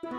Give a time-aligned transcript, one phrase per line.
[0.00, 0.12] Buenos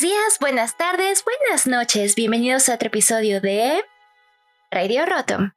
[0.00, 2.14] días, buenas tardes, buenas noches.
[2.14, 3.82] Bienvenidos a otro episodio de
[4.70, 5.50] Radio Rotom.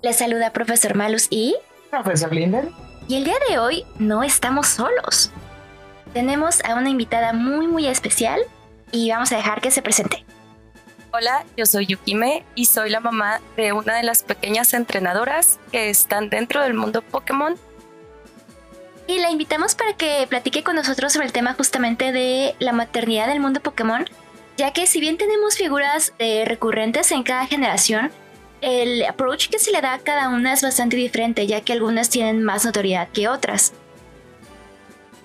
[0.00, 1.54] Les saluda Profesor Malus y
[1.90, 2.70] Profesor Linden.
[3.06, 5.30] Y el día de hoy no estamos solos.
[6.14, 8.40] Tenemos a una invitada muy muy especial
[8.92, 10.24] y vamos a dejar que se presente.
[11.14, 15.90] Hola, yo soy Yukime y soy la mamá de una de las pequeñas entrenadoras que
[15.90, 17.54] están dentro del mundo Pokémon.
[19.06, 23.28] Y la invitamos para que platique con nosotros sobre el tema justamente de la maternidad
[23.28, 24.06] del mundo Pokémon,
[24.56, 28.10] ya que si bien tenemos figuras eh, recurrentes en cada generación,
[28.62, 32.08] el approach que se le da a cada una es bastante diferente, ya que algunas
[32.08, 33.74] tienen más notoriedad que otras.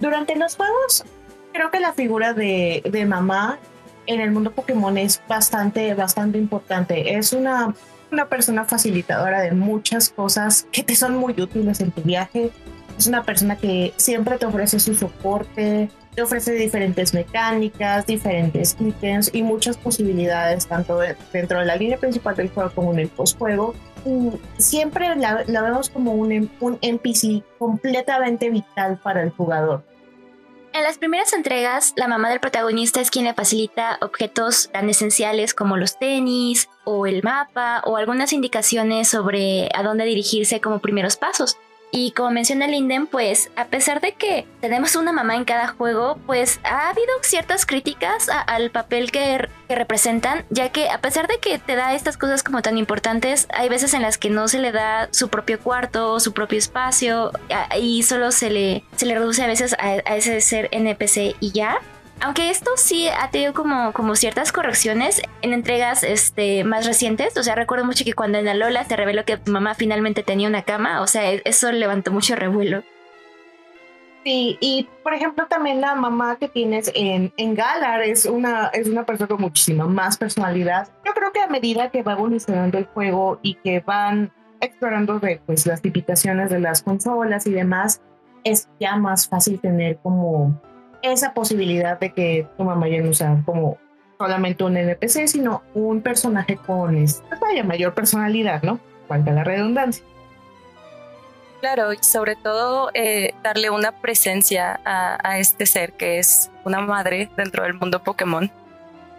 [0.02, 1.06] Durante los juegos,
[1.54, 3.58] creo que la figura de, de mamá
[4.08, 7.18] en el mundo Pokémon es bastante, bastante importante.
[7.18, 7.74] Es una,
[8.12, 12.52] una persona facilitadora de muchas cosas que te son muy útiles en tu viaje.
[12.98, 19.30] Es una persona que siempre te ofrece su soporte, te ofrece diferentes mecánicas, diferentes ítems
[19.32, 21.00] y muchas posibilidades, tanto
[21.32, 23.76] dentro de la línea principal del juego como en el postjuego.
[24.58, 29.84] Siempre la, la, vemos como un, un NPC completamente vital para el jugador.
[30.78, 35.56] En las primeras entregas, la mamá del protagonista es quien le facilita objetos tan esenciales
[35.56, 41.18] como los tenis o el mapa o algunas indicaciones sobre a dónde dirigirse como primeros
[41.18, 41.58] pasos.
[41.92, 46.20] Y como menciona Linden, pues a pesar de que tenemos una mamá en cada juego,
[46.26, 51.40] pues ha habido ciertas críticas al papel que, que, representan, ya que a pesar de
[51.40, 54.60] que te da estas cosas como tan importantes, hay veces en las que no se
[54.60, 57.32] le da su propio cuarto, su propio espacio,
[57.80, 61.52] y solo se le, se le reduce a veces a, a ese ser NPC y
[61.52, 61.80] ya.
[62.20, 67.38] Aunque esto sí ha tenido como, como ciertas correcciones en entregas este, más recientes.
[67.38, 70.48] O sea, recuerdo mucho que cuando en Alola te reveló que tu mamá finalmente tenía
[70.48, 71.02] una cama.
[71.02, 72.84] O sea, eso levantó mucho revuelo.
[74.24, 78.90] Sí, y por ejemplo también la mamá que tienes en, en Galar es una, es
[78.90, 80.90] una persona con muchísima más personalidad.
[81.06, 85.40] Yo creo que a medida que va evolucionando el juego y que van explorando de,
[85.46, 88.02] pues, las tipificaciones de las consolas y demás,
[88.44, 90.62] es ya más fácil tener como
[91.02, 93.78] esa posibilidad de que tu mamá ya no sea como
[94.18, 98.80] solamente un NPC, sino un personaje con esta vaya, mayor personalidad, ¿no?
[99.08, 100.04] Falta la redundancia.
[101.60, 106.82] Claro, y sobre todo eh, darle una presencia a, a, este ser que es una
[106.82, 108.52] madre dentro del mundo Pokémon.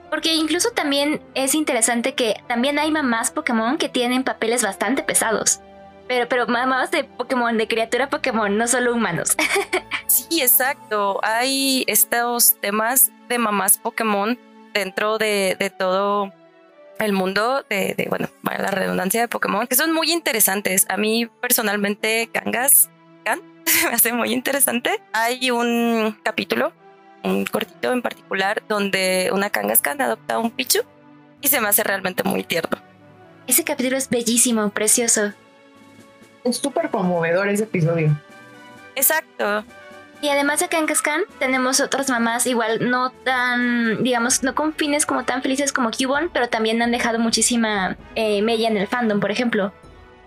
[0.08, 5.60] Porque incluso también es interesante que también hay mamás Pokémon que tienen papeles bastante pesados.
[6.08, 9.36] Pero, pero mamás de Pokémon, de criatura Pokémon, no solo humanos.
[10.06, 11.20] sí, exacto.
[11.22, 14.38] Hay estos temas de mamás Pokémon
[14.72, 16.32] dentro de, de todo
[16.98, 20.86] el mundo de, de, bueno, la redundancia de Pokémon, que son muy interesantes.
[20.88, 22.88] A mí personalmente, Kangas,
[23.22, 23.40] Kan,
[23.84, 25.02] me hace muy interesante.
[25.12, 26.72] Hay un capítulo,
[27.22, 30.80] un cortito en particular, donde una Kangaskhan adopta un Pichu
[31.42, 32.78] y se me hace realmente muy tierno.
[33.46, 35.34] Ese capítulo es bellísimo, precioso
[36.44, 38.16] es súper conmovedor ese episodio.
[38.94, 39.64] Exacto.
[40.20, 45.06] Y además acá en Cascan tenemos otras mamás igual no tan, digamos, no con fines
[45.06, 49.20] como tan felices como Cubon, pero también han dejado muchísima eh, mella en el fandom,
[49.20, 49.72] por ejemplo.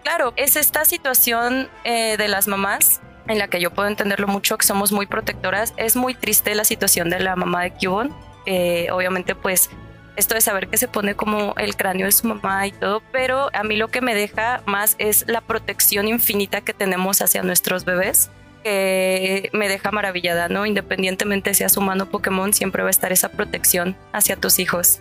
[0.03, 4.57] Claro, es esta situación eh, de las mamás en la que yo puedo entenderlo mucho,
[4.57, 5.73] que somos muy protectoras.
[5.75, 8.15] Es muy triste la situación de la mamá de Cubon.
[8.45, 9.69] Eh, obviamente, pues
[10.15, 13.49] esto de saber que se pone como el cráneo de su mamá y todo, pero
[13.53, 17.85] a mí lo que me deja más es la protección infinita que tenemos hacia nuestros
[17.85, 18.29] bebés,
[18.63, 20.65] que me deja maravillada, ¿no?
[20.65, 24.99] Independientemente seas humano Pokémon, siempre va a estar esa protección hacia tus hijos.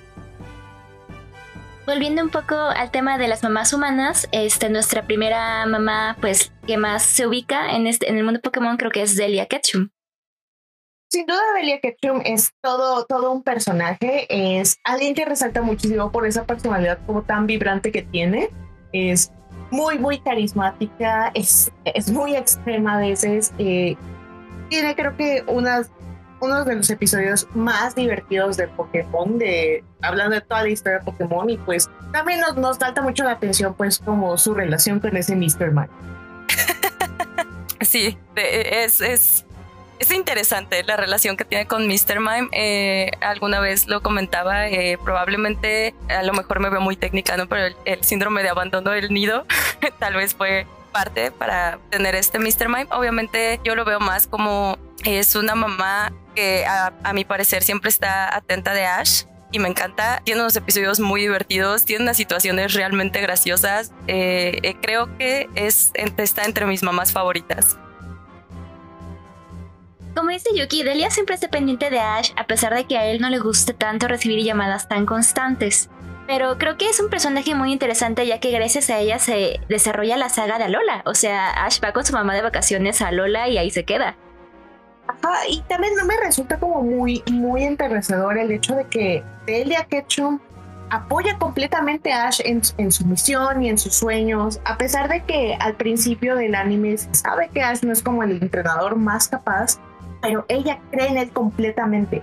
[1.87, 6.77] Volviendo un poco al tema de las mamás humanas, este, nuestra primera mamá, pues, que
[6.77, 9.89] más se ubica en, este, en el mundo Pokémon, creo que es Delia Ketchum.
[11.11, 14.27] Sin duda, Delia Ketchum es todo, todo un personaje.
[14.29, 18.49] Es alguien que resalta muchísimo por esa personalidad como tan vibrante que tiene.
[18.93, 19.33] Es
[19.73, 23.53] muy, muy carismática, es, es muy extrema a veces.
[23.59, 23.97] Eh,
[24.69, 25.91] tiene, creo que, unas,
[26.41, 31.05] uno de los episodios más divertidos de Pokémon, de, hablando de toda la historia de
[31.05, 31.51] Pokémon.
[31.51, 35.35] Y pues también nos, nos salta mucho la atención, pues, como su relación con ese
[35.35, 35.73] Mr.
[35.73, 35.89] Mime.
[37.81, 39.01] sí, es.
[39.01, 39.45] es
[40.01, 42.19] es interesante la relación que tiene con Mr.
[42.19, 42.49] Mime.
[42.53, 47.47] Eh, alguna vez lo comentaba, eh, probablemente a lo mejor me veo muy técnica, ¿no?
[47.47, 49.47] Pero el, el síndrome de abandono del nido
[49.99, 52.69] tal vez fue parte para tener este Mr.
[52.69, 52.89] Mime.
[52.91, 57.91] Obviamente yo lo veo más como es una mamá que a, a mi parecer siempre
[57.91, 60.23] está atenta de Ash y me encanta.
[60.25, 63.93] Tiene unos episodios muy divertidos, tiene unas situaciones realmente graciosas.
[64.07, 67.77] Eh, eh, creo que es, está entre mis mamás favoritas.
[70.15, 73.21] Como dice Yuki, Delia siempre está pendiente de Ash a pesar de que a él
[73.21, 75.89] no le guste tanto recibir llamadas tan constantes.
[76.27, 80.17] Pero creo que es un personaje muy interesante ya que gracias a ella se desarrolla
[80.17, 81.03] la saga de Alola.
[81.07, 84.17] O sea, Ash va con su mamá de vacaciones a Alola y ahí se queda.
[85.07, 89.85] Ajá, y también no me resulta como muy, muy enternecedor el hecho de que Delia
[89.85, 90.39] Ketchum
[90.91, 95.25] apoya completamente a Ash en, en, su misión y en sus sueños, a pesar de
[95.25, 99.81] que al principio del anime sabe que Ash no es como el entrenador más capaz,
[100.21, 102.23] pero ella cree en él completamente.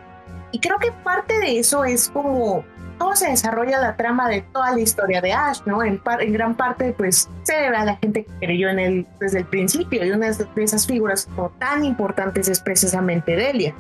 [0.51, 2.63] Y creo que parte de eso es como
[2.97, 5.83] cómo se desarrolla la trama de toda la historia de Ash, ¿no?
[5.83, 9.39] En, en gran parte, pues, se debe a la gente que creyó en él desde
[9.39, 11.27] el principio y una de esas figuras
[11.59, 13.75] tan importantes es precisamente Delia.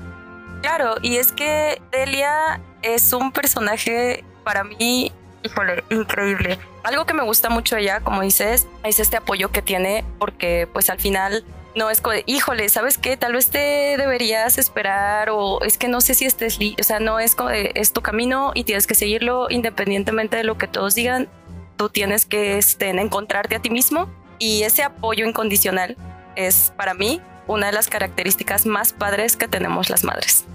[0.61, 5.11] Claro, y es que Delia es un personaje para mí,
[5.43, 6.57] híjole, increíble.
[6.83, 10.89] Algo que me gusta mucho ella, como dices, es este apoyo que tiene, porque pues
[10.89, 11.43] al final
[11.77, 13.15] no es híjole, ¿sabes qué?
[13.17, 17.19] Tal vez te deberías esperar o es que no sé si estés, o sea, no
[17.19, 21.29] es como es tu camino y tienes que seguirlo independientemente de lo que todos digan.
[21.77, 24.09] Tú tienes que este, encontrarte a ti mismo
[24.39, 25.95] y ese apoyo incondicional
[26.35, 30.45] es para mí una de las características más padres que tenemos las madres.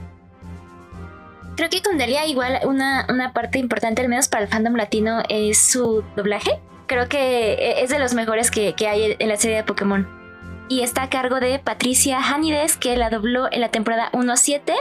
[1.57, 5.23] Creo que con Delia igual una, una parte importante, al menos para el fandom latino,
[5.29, 6.59] es su doblaje.
[6.87, 10.22] Creo que es de los mejores que, que hay en la serie de Pokémon
[10.69, 14.73] y está a cargo de Patricia Hanides, que la dobló en la temporada 1-7.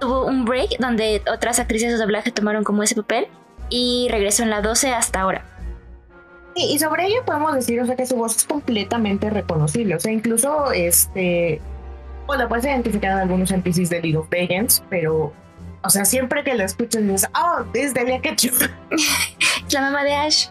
[0.00, 3.28] Tuvo un break donde otras actrices de doblaje tomaron como ese papel
[3.68, 5.44] y regresó en la 12 hasta ahora.
[6.54, 9.94] y sobre ella podemos decir, o sea, que su voz es completamente reconocible.
[9.94, 11.60] O sea, incluso este.
[12.26, 15.32] Bueno, la puedes identificar en algunos NPCs de League of Legends, pero.
[15.82, 18.54] O sea, siempre que la escuchas dices, oh, es Delia Ketchum.
[19.70, 20.48] la mamá de Ash.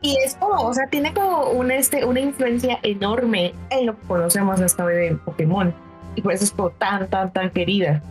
[0.00, 4.06] Y es como, o sea, tiene como una, este, una influencia enorme en lo que
[4.06, 5.74] conocemos hasta hoy de Pokémon.
[6.14, 8.02] Y por eso es como tan, tan, tan querida.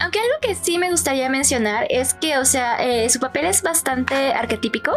[0.00, 3.62] Aunque algo que sí me gustaría mencionar es que, o sea, eh, su papel es
[3.62, 4.92] bastante arquetípico.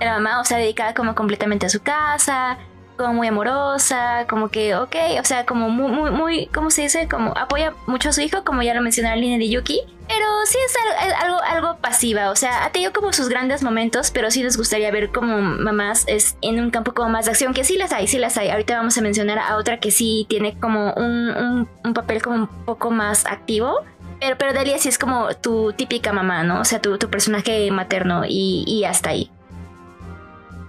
[0.00, 2.58] La mamá, o sea, dedicada como completamente a su casa,
[3.00, 7.08] como muy amorosa, como que, ok, o sea, como muy, muy, muy, ¿cómo se dice?
[7.08, 9.80] Como apoya mucho a su hijo, como ya lo mencionó Lina de Yuki.
[10.06, 10.76] Pero sí es
[11.22, 14.90] algo, algo, pasiva, o sea, ha tenido como sus grandes momentos, pero sí les gustaría
[14.90, 18.06] ver como mamás es en un campo como más de acción, que sí las hay,
[18.06, 18.50] sí las hay.
[18.50, 22.48] Ahorita vamos a mencionar a otra que sí tiene como un, un, papel como un
[22.66, 23.78] poco más activo.
[24.18, 26.60] Pero, pero Delia sí es como tu típica mamá, ¿no?
[26.60, 29.30] O sea, tu, tu personaje materno y, y hasta ahí.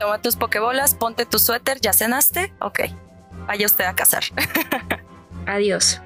[0.01, 2.51] Toma tus pokebolas, ponte tu suéter, ¿ya cenaste?
[2.59, 2.79] Ok,
[3.45, 4.23] vaya usted a cazar.
[5.45, 6.01] Adiós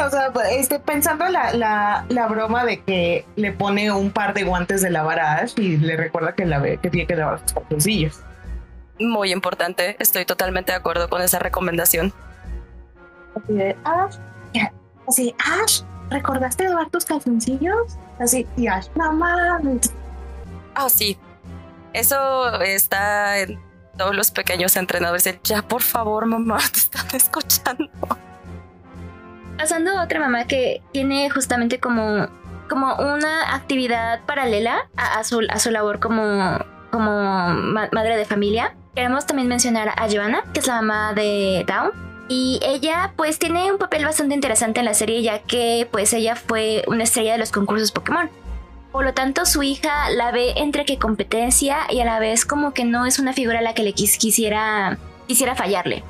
[0.00, 4.42] o sea, pues, este, pensando la, la, broma de que le pone un par de
[4.42, 7.52] guantes de lavar a Ash y le recuerda que, la, que tiene que lavar sus
[7.52, 8.20] calzoncillos.
[8.98, 12.12] Muy importante, estoy totalmente de acuerdo con esa recomendación.
[13.36, 14.16] Así de, Ash,
[15.08, 17.98] así, Ash, ¿recordaste lavar tus calzoncillos?
[18.18, 19.60] Así, y Ash, mamá.
[20.74, 21.18] Ah, sí,
[21.94, 23.58] eso está en
[23.96, 25.38] todos los pequeños entrenadores.
[25.44, 27.88] ya, por favor, mamá, te están escuchando.
[29.56, 32.28] Pasando a otra mamá que tiene justamente como,
[32.68, 36.58] como una actividad paralela a, su, a su labor como,
[36.90, 37.54] como
[37.92, 38.74] madre de familia.
[38.94, 41.92] Queremos también mencionar a Joanna, que es la mamá de Down.
[42.28, 46.36] Y ella pues tiene un papel bastante interesante en la serie ya que pues ella
[46.36, 48.30] fue una estrella de los concursos Pokémon.
[48.94, 52.72] Por lo tanto, su hija la ve entre que competencia y a la vez como
[52.72, 56.04] que no es una figura a la que le quisiera, quisiera fallarle.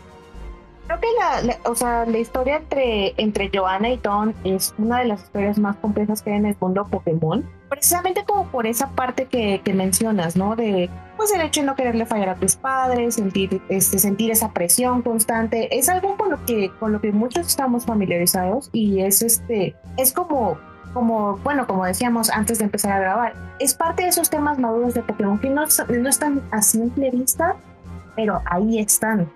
[0.87, 5.07] Creo que la, o sea, la historia entre, entre Joanna y Tom es una de
[5.07, 7.49] las historias más complejas que hay en el mundo Pokémon.
[7.71, 10.55] Precisamente como por esa parte que, que mencionas, ¿no?
[10.55, 14.53] De pues el hecho de no quererle fallar a tus padres, sentir, este, sentir esa
[14.53, 15.75] presión constante.
[15.75, 20.12] Es algo con lo que, con lo que muchos estamos familiarizados y es este, es
[20.12, 20.59] como
[20.94, 24.94] como, bueno, como decíamos antes de empezar a grabar, es parte de esos temas maduros
[24.94, 27.56] de Pokémon que no, no están a simple vista,
[28.16, 29.30] pero ahí están.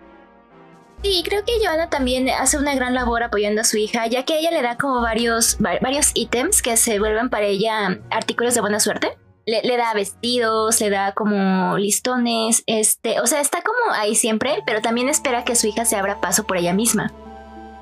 [1.03, 4.39] Sí, creo que Joana también hace una gran labor apoyando a su hija, ya que
[4.39, 8.81] ella le da como varios, varios ítems que se vuelven para ella artículos de buena
[8.81, 9.17] suerte.
[9.47, 14.63] Le, le, da vestidos, le da como listones, este, o sea, está como ahí siempre,
[14.67, 17.13] pero también espera que su hija se abra paso por ella misma.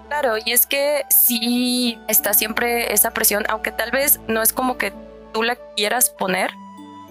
[0.09, 4.79] Claro, y es que sí está siempre esa presión, aunque tal vez no es como
[4.79, 4.93] que
[5.33, 6.51] tú la quieras poner,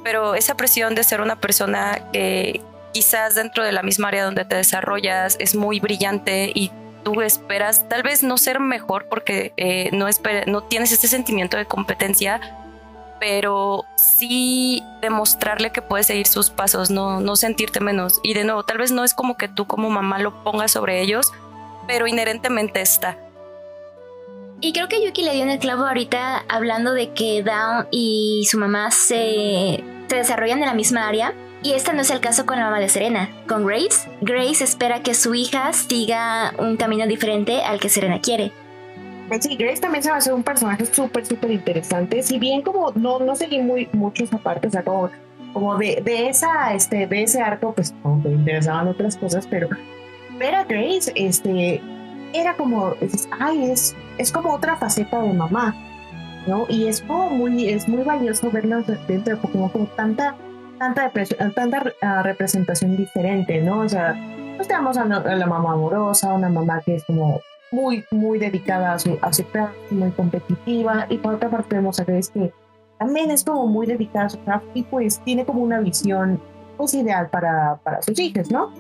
[0.04, 2.62] pero esa presión de ser una persona que,
[2.96, 6.72] quizás dentro de la misma área donde te desarrollas es muy brillante y
[7.04, 10.08] tú esperas tal vez no ser mejor porque eh, no,
[10.48, 12.40] no tienes ese sentimiento de competencia,
[13.20, 18.22] pero sí demostrarle que puedes seguir sus pasos, no, no sentirte menos.
[18.24, 21.02] Y de nuevo, tal vez no es como que tú como mamá lo pongas sobre
[21.02, 21.34] ellos,
[21.88, 23.18] pero inherentemente está.
[24.62, 28.48] Y creo que Yuki le dio en el clavo ahorita hablando de que Down y
[28.50, 31.34] su mamá se, se desarrollan en la misma área.
[31.62, 33.30] Y este no es el caso con la mamá de Serena.
[33.48, 38.52] Con Grace, Grace espera que su hija siga un camino diferente al que Serena quiere.
[39.28, 42.22] Pues sí, Grace también se va a hacer un personaje súper, súper interesante.
[42.22, 45.10] Si bien como no, no seguí muy, mucho esa parte, o sea, como,
[45.54, 49.68] como de, de, esa, este, de ese arco, pues como me interesaban otras cosas, pero
[50.40, 51.82] ver a Grace, este,
[52.34, 52.94] era como,
[53.40, 55.76] ay, es, es como otra faceta de mamá,
[56.48, 56.66] ¿no?
[56.70, 60.36] Y es como muy, es muy valioso verla dentro de Pokémon como tanta,
[60.78, 61.12] tanta,
[61.56, 63.80] tanta uh, representación diferente, ¿no?
[63.80, 64.16] O sea,
[64.56, 67.40] pues tenemos a, la mamá amorosa, una mamá que es como
[67.72, 72.00] muy, muy dedicada a su, a su craft, muy competitiva, y por otra parte vemos
[72.00, 72.54] a Grace que
[73.00, 76.40] también es como muy dedicada a su craft y pues tiene como una visión
[76.78, 78.72] pues ideal para, para sus hijos, ¿no?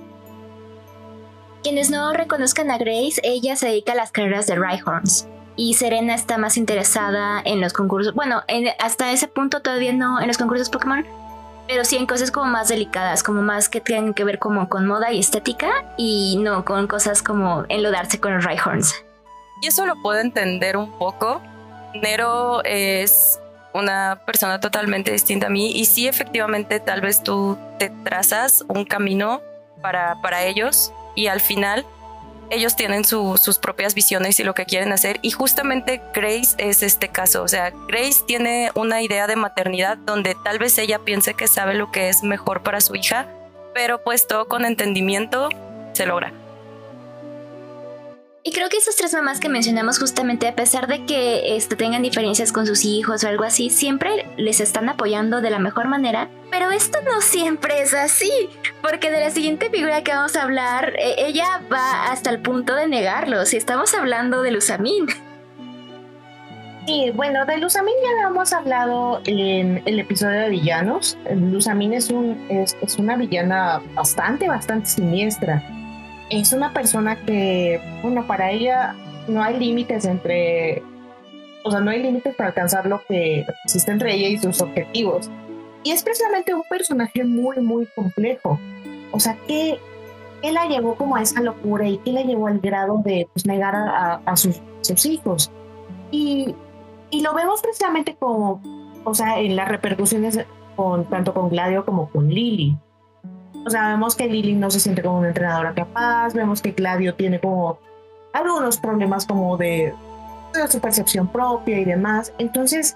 [1.65, 5.27] Quienes no reconozcan a Grace, ella se dedica a las carreras de Rhyhorns.
[5.55, 8.13] Y Serena está más interesada en los concursos.
[8.13, 8.43] Bueno,
[8.77, 11.03] hasta ese punto todavía no en los concursos Pokémon.
[11.67, 14.85] Pero sí en cosas como más delicadas, como más que tienen que ver como con
[14.85, 15.91] moda y estética.
[15.97, 19.03] Y no con cosas como enlodarse con los Rhyhorns.
[19.63, 21.41] Y eso lo puedo entender un poco.
[21.95, 23.39] Nero es
[23.73, 25.71] una persona totalmente distinta a mí.
[25.71, 29.41] Y sí, efectivamente, tal vez tú te trazas un camino
[29.81, 31.85] para, para ellos y al final
[32.49, 37.09] ellos tienen sus propias visiones y lo que quieren hacer y justamente Grace es este
[37.09, 41.47] caso, o sea, Grace tiene una idea de maternidad donde tal vez ella piense que
[41.47, 43.27] sabe lo que es mejor para su hija,
[43.73, 45.49] pero pues todo con entendimiento
[45.93, 46.31] se logra.
[48.47, 52.03] Y creo que esas tres mamás que mencionamos justamente, a pesar de que este, tengan
[52.03, 56.29] diferencias con sus hijos o algo así, siempre les están apoyando de la mejor manera.
[56.51, 58.29] Pero esto no siempre es así,
[58.83, 62.75] porque de la siguiente figura que vamos a hablar, e, ella va hasta el punto
[62.75, 65.07] de negarlo, si estamos hablando de Lusamin.
[66.85, 71.17] Sí, bueno, de Lusamin ya habíamos hablado en el episodio de villanos.
[71.33, 75.63] Lusamin es, un, es una villana bastante, bastante siniestra
[76.29, 78.95] es una persona que, bueno, para ella
[79.27, 80.83] no hay límites entre,
[81.63, 85.29] o sea, no hay límites para alcanzar lo que existe entre ella y sus objetivos.
[85.83, 88.59] Y es precisamente un personaje muy, muy complejo.
[89.11, 89.77] O sea, ¿qué,
[90.41, 93.45] qué la llevó como a esa locura y qué la llevó al grado de pues,
[93.45, 95.51] negar a, sus, sus, hijos?
[96.09, 96.55] Y,
[97.11, 98.61] y, lo vemos precisamente como,
[99.03, 100.39] o sea, en las repercusiones
[100.75, 102.77] con, tanto con Gladio como con Lily.
[103.65, 107.15] O sea, vemos que Lily no se siente como una entrenadora capaz, vemos que Gladio
[107.15, 107.79] tiene como
[108.31, 109.93] algunos problemas como de,
[110.69, 112.31] su percepción propia y demás.
[112.37, 112.95] Entonces,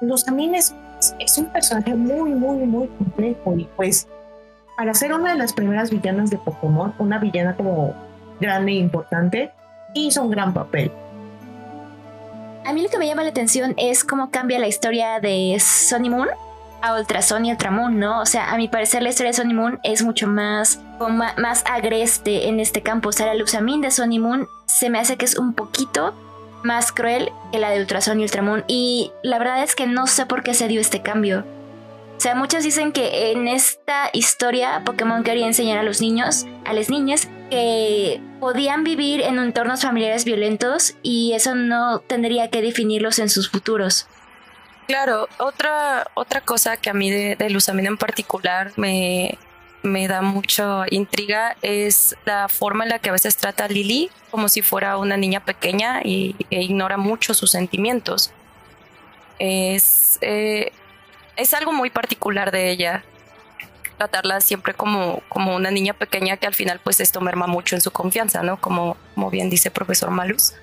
[0.00, 0.74] los es,
[1.18, 4.08] es un personaje muy, muy, muy complejo y pues
[4.78, 7.94] para ser una de las primeras villanas de Pokémon, una villana como
[8.40, 9.50] grande e importante,
[9.92, 10.90] hizo un gran papel.
[12.64, 16.10] A mí lo que me llama la atención es cómo cambia la historia de Sonny
[16.10, 16.28] Moon
[16.82, 18.20] a Ultrason y Ultramoon, ¿no?
[18.20, 20.80] O sea, a mi parecer la historia de Sony Moon es mucho más,
[21.36, 23.08] más agreste en este campo.
[23.08, 26.14] O sea, la Luxamin de Sony Moon se me hace que es un poquito
[26.62, 28.64] más cruel que la de Ultrason y Ultramoon.
[28.68, 31.44] Y la verdad es que no sé por qué se dio este cambio.
[32.16, 36.72] O sea, muchos dicen que en esta historia Pokémon quería enseñar a los niños, a
[36.72, 43.20] las niñas, que podían vivir en entornos familiares violentos y eso no tendría que definirlos
[43.20, 44.08] en sus futuros.
[44.88, 49.36] Claro, otra, otra cosa que a mí de, de en particular me,
[49.82, 54.10] me da mucha intriga es la forma en la que a veces trata a Lily
[54.30, 58.32] como si fuera una niña pequeña y, e ignora mucho sus sentimientos.
[59.38, 60.72] Es, eh,
[61.36, 63.04] es algo muy particular de ella,
[63.98, 67.82] tratarla siempre como, como una niña pequeña que al final pues esto merma mucho en
[67.82, 68.58] su confianza, ¿no?
[68.58, 70.54] Como, como bien dice profesor Malus.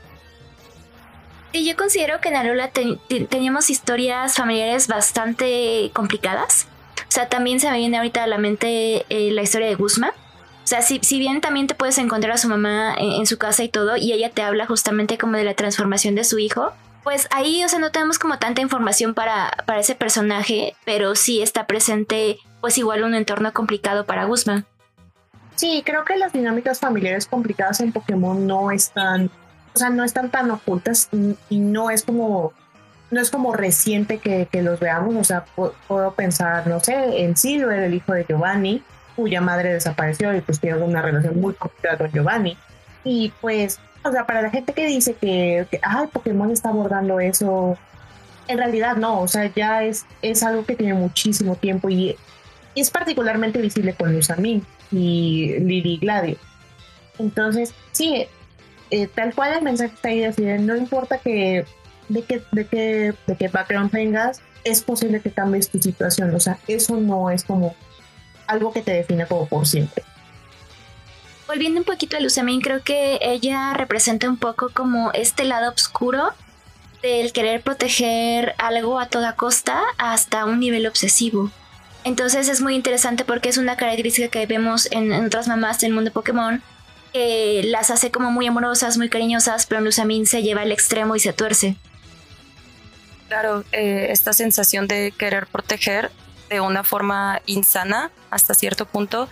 [1.52, 6.68] Y yo considero que en Alola teníamos historias familiares bastante complicadas.
[7.08, 10.14] O sea, también se me viene ahorita a la mente eh, la historia de Guzma.
[10.66, 13.64] O sea, si, si, bien también te puedes encontrar a su mamá en, su casa
[13.64, 16.74] y todo, y ella te habla justamente como de la transformación de su hijo,
[17.04, 21.44] pues ahí, o sea, no tenemos como tanta información para, para ese personaje, pero sí
[21.44, 24.66] está presente, pues igual un entorno complicado para Guzma.
[25.56, 29.30] Sí, creo que las dinámicas familiares complicadas en Pokémon no están
[29.76, 31.10] sea, no están tan ocultas
[31.50, 32.54] y, no es como
[33.12, 35.46] no es como reciente que, que los veamos, o sea,
[35.88, 38.84] puedo pensar, no sé, en Silver, el hijo de Giovanni,
[39.16, 42.58] cuya madre desapareció y pues tiene una relación muy complicada con Giovanni.
[43.04, 47.20] Y pues, o sea, para la gente que dice que, que ay, Pokémon está abordando
[47.20, 47.78] eso,
[48.48, 52.16] En realidad no, o sea, ya es, es algo que tiene muchísimo tiempo y,
[52.76, 56.38] es particularmente visible con Lusamin y Lily Gladio.
[57.18, 58.28] Entonces, sí,
[58.92, 61.66] eh, tal cual el mensaje está ahí, decir, no importa que
[62.10, 66.34] de qué, de qué, de qué background tengas, es posible que cambies tu situación.
[66.34, 67.76] O sea, eso no es como
[68.48, 70.04] algo que te define como por siempre.
[71.48, 76.34] Volviendo un poquito a Lusamin, creo que ella representa un poco como este lado oscuro
[77.04, 81.52] del querer proteger algo a toda costa hasta un nivel obsesivo.
[82.04, 86.12] Entonces es muy interesante porque es una característica que vemos en, otras mamás del mundo
[86.12, 86.64] Pokémon,
[87.16, 91.22] que las hace como muy amorosas, muy cariñosas, pero Lusamin se lleva al extremo y
[91.22, 91.78] se tuerce.
[93.30, 96.12] Claro, eh, esta sensación de querer proteger
[96.50, 99.30] de una forma insana hasta cierto punto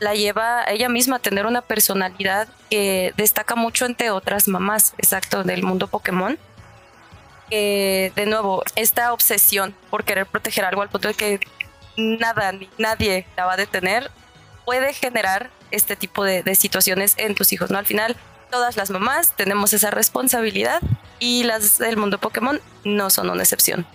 [0.00, 5.44] la lleva ella misma a tener una personalidad que destaca mucho entre otras mamás, exacto,
[5.44, 6.38] del mundo Pokémon.
[7.50, 11.40] de nuevo, esta obsesión por querer proteger algo al punto de que
[11.96, 14.10] nada ni nadie la va a detener
[14.64, 17.78] puede generar este tipo de, situaciones en tus hijos, ¿no?
[17.78, 18.16] Al final,
[18.50, 20.80] todas las mamás tenemos esa responsabilidad
[21.18, 23.86] y las del mundo Pokémon no son una excepción.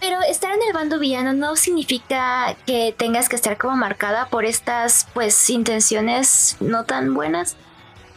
[0.00, 4.46] Pero estar en el bando villano no significa que tengas que estar como marcada por
[4.46, 7.56] estas pues intenciones no tan buenas.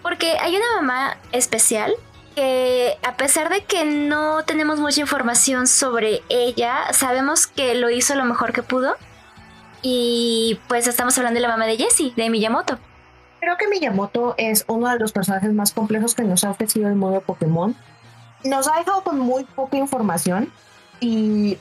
[0.01, 1.93] Porque hay una mamá especial
[2.35, 8.15] que a pesar de que no tenemos mucha información sobre ella, sabemos que lo hizo
[8.15, 8.95] lo mejor que pudo.
[9.85, 12.79] Y pues estamos hablando de la mamá de Jessie, de Miyamoto.
[13.41, 16.95] Creo que Miyamoto es uno de los personajes más complejos que nos ha ofrecido el
[16.95, 17.75] modo Pokémon.
[18.45, 20.49] Nos ha dejado con muy poca información
[21.01, 21.57] y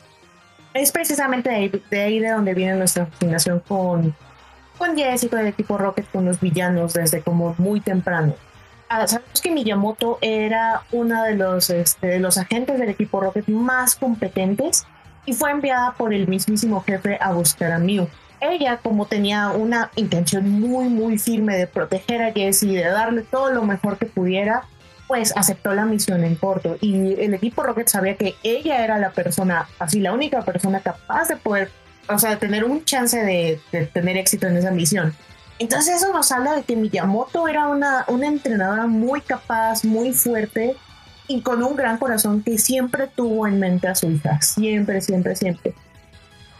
[0.72, 1.50] es precisamente
[1.90, 4.14] de ahí, de donde viene nuestra fascinación con,
[4.78, 8.34] con Jess y con el equipo Rocket, con los villanos desde como muy temprano.
[8.88, 13.48] Ah, sabemos que Miyamoto era uno de los, este, de los agentes del equipo Rocket
[13.48, 14.86] más competentes
[15.24, 18.08] y fue enviada por el mismísimo jefe a buscar a Mew.
[18.40, 23.22] Ella, como tenía una intención muy, muy firme de proteger a Jess y de darle
[23.22, 24.64] todo lo mejor que pudiera,
[25.06, 29.10] pues aceptó la misión en corto y el equipo Rocket sabía que ella era la
[29.10, 31.70] persona, así la única persona capaz de poder,
[32.08, 33.60] o sea, tener un chance de,
[33.92, 35.14] tener éxito en esa misión.
[35.58, 40.76] Entonces eso nos habla de que Miyamoto era una, una entrenadora muy capaz, muy fuerte
[41.32, 45.34] y con un gran corazón que siempre tuvo en mente a su hija, siempre, siempre,
[45.34, 45.74] siempre.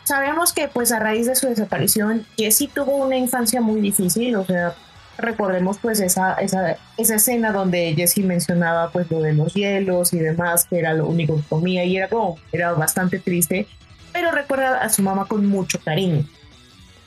[0.04, 4.44] Sabemos que pues a raíz de su desaparición, Jessie tuvo una infancia muy difícil, o
[4.44, 4.74] sea,
[5.18, 10.18] recordemos pues esa, esa, esa escena donde Jessie mencionaba pues lo de los hielos y
[10.18, 13.68] demás, que era lo único que comía y era como, era bastante triste,
[14.12, 16.24] pero recuerda a su mamá con mucho cariño.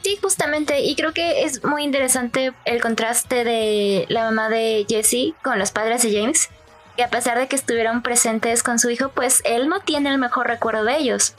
[0.03, 5.33] Sí, justamente, y creo que es muy interesante el contraste de la mamá de Jessie
[5.43, 6.49] con los padres de James,
[6.95, 10.17] que a pesar de que estuvieron presentes con su hijo, pues él no tiene el
[10.17, 11.35] mejor recuerdo de ellos.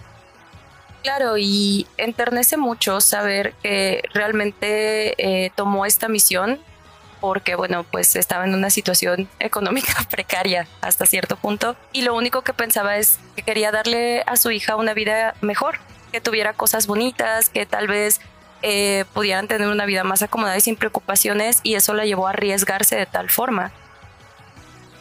[1.02, 6.58] Claro, y enternece mucho saber que realmente eh, tomó esta misión
[7.20, 12.42] porque, bueno, pues estaba en una situación económica precaria hasta cierto punto y lo único
[12.42, 15.78] que pensaba es que quería darle a su hija una vida mejor,
[16.12, 18.20] que tuviera cosas bonitas, que tal vez
[18.62, 22.30] eh, pudieran tener una vida más acomodada y sin preocupaciones y eso la llevó a
[22.30, 23.70] arriesgarse de tal forma.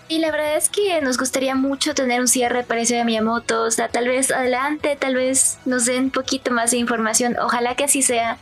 [0.07, 3.63] Y la verdad es que nos gustaría mucho tener un cierre parecido a Miyamoto.
[3.63, 7.35] O sea, tal vez adelante, tal vez nos den un poquito más de información.
[7.39, 8.37] Ojalá que así sea.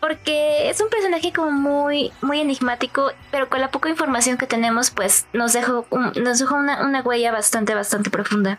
[0.00, 4.90] Porque es un personaje como muy, muy enigmático, pero con la poca información que tenemos,
[4.90, 8.58] pues nos dejó, nos dejó una, huella bastante, bastante profunda.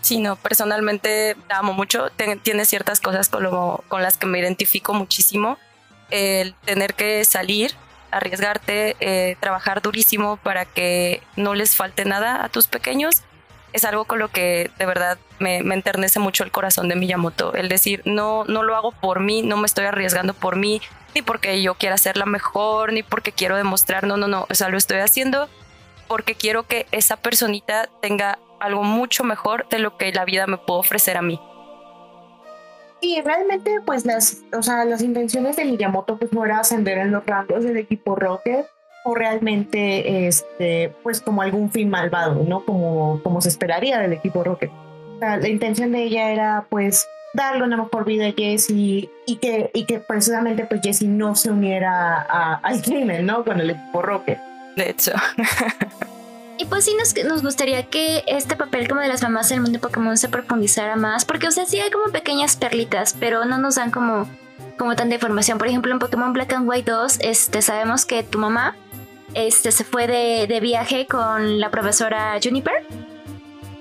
[0.00, 2.10] Sí, no, personalmente la amo mucho.
[2.42, 3.44] tiene ciertas cosas con,
[3.88, 5.58] con las que me identifico muchísimo.
[6.10, 7.74] El tener que salir
[8.16, 13.22] arriesgarte, eh, trabajar durísimo para que no les falte nada a tus pequeños,
[13.72, 17.54] es algo con lo que de verdad me, enternece mucho el corazón de Miyamoto.
[17.54, 20.80] El decir, no, no lo hago por mí, no me estoy arriesgando por mí,
[21.14, 24.54] ni porque yo quiera ser la mejor, ni porque quiero demostrar, no, no, no, o
[24.54, 25.48] sea, lo estoy haciendo
[26.06, 30.58] porque quiero que esa personita tenga algo mucho mejor de lo que la vida me
[30.58, 31.40] puede ofrecer a mí.
[33.04, 37.10] Y realmente, pues las, o sea, las intenciones de Miyamoto pues no era ascender en
[37.10, 38.64] los rangos del equipo Rocket
[39.04, 42.64] o realmente, este, pues como algún fin malvado, ¿no?
[42.64, 44.70] Como, como se esperaría del equipo Rocket.
[45.16, 49.36] O sea, la intención de ella era, pues, darle una mejor vida a Jessie y
[49.36, 52.22] que, y que precisamente, pues, Jessie no se uniera
[52.62, 53.44] al crimen, ¿no?
[53.44, 54.38] Con el equipo Rocket.
[54.76, 55.12] De hecho.
[56.64, 59.62] Y pues sí nos, nos gustaría que este papel como de las mamás en el
[59.64, 63.44] mundo de Pokémon se profundizara más, porque o sea, sí hay como pequeñas perlitas, pero
[63.44, 64.26] no nos dan como,
[64.78, 65.58] como tanta información.
[65.58, 68.76] Por ejemplo, en Pokémon Black and White 2, este, sabemos que tu mamá
[69.34, 72.72] este, se fue de, de viaje con la profesora Juniper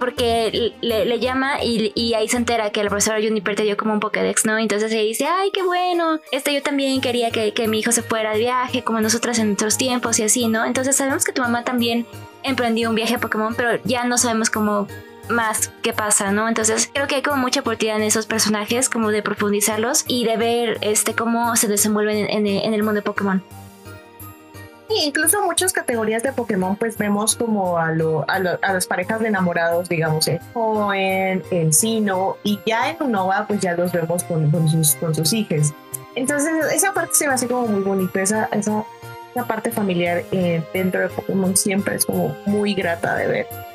[0.04, 4.02] porque le, llama y, ahí se entera que el profesor Juniper te dio como un
[4.02, 4.58] Pokédex, ¿no?
[4.58, 8.04] Entonces ella dice, ay, qué bueno, este yo también quería que, que mi hijo se
[8.04, 10.66] fuera de viaje, como nosotras en nuestros tiempos y así, ¿no?
[10.66, 12.06] Entonces sabemos que tu mamá también
[12.44, 14.90] emprendió un viaje a Pokémon, pero ya no sabemos cómo
[15.30, 16.50] más qué pasa, ¿no?
[16.50, 20.36] Entonces creo que hay como mucha oportunidad en esos personajes, como de profundizarlos y de
[20.36, 23.42] ver este cómo se desenvuelven en, el mundo de Pokémon.
[25.06, 29.90] Incluso muchas categorías de Pokémon, pues vemos como a, lo, a, las parejas de enamorados,
[29.90, 34.96] digamos, en Joen, en Sino, y ya en Unova, pues ya los vemos con, sus,
[34.96, 35.74] con sus hijos.
[36.16, 38.86] Entonces, esa parte se me hace como muy bonita, esa, esa,
[39.48, 43.73] parte familiar eh, dentro de Pokémon siempre es como muy grata de ver.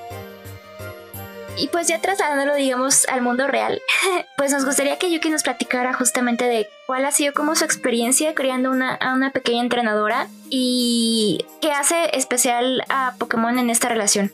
[1.59, 3.83] Y pues ya trasladándolo, digamos, al mundo real,
[4.37, 8.35] pues nos gustaría que Yuki nos platicara justamente de cuál ha sido como su experiencia
[8.35, 14.33] creando una, a una pequeña entrenadora y qué hace especial a Pokémon en esta relación.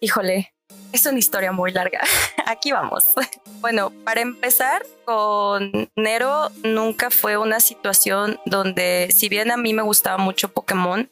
[0.00, 0.52] Híjole,
[0.92, 2.00] es una historia muy larga.
[2.46, 3.04] Aquí vamos.
[3.58, 9.82] Bueno, para empezar, con Nero nunca fue una situación donde, si bien a mí me
[9.82, 11.10] gustaba mucho Pokémon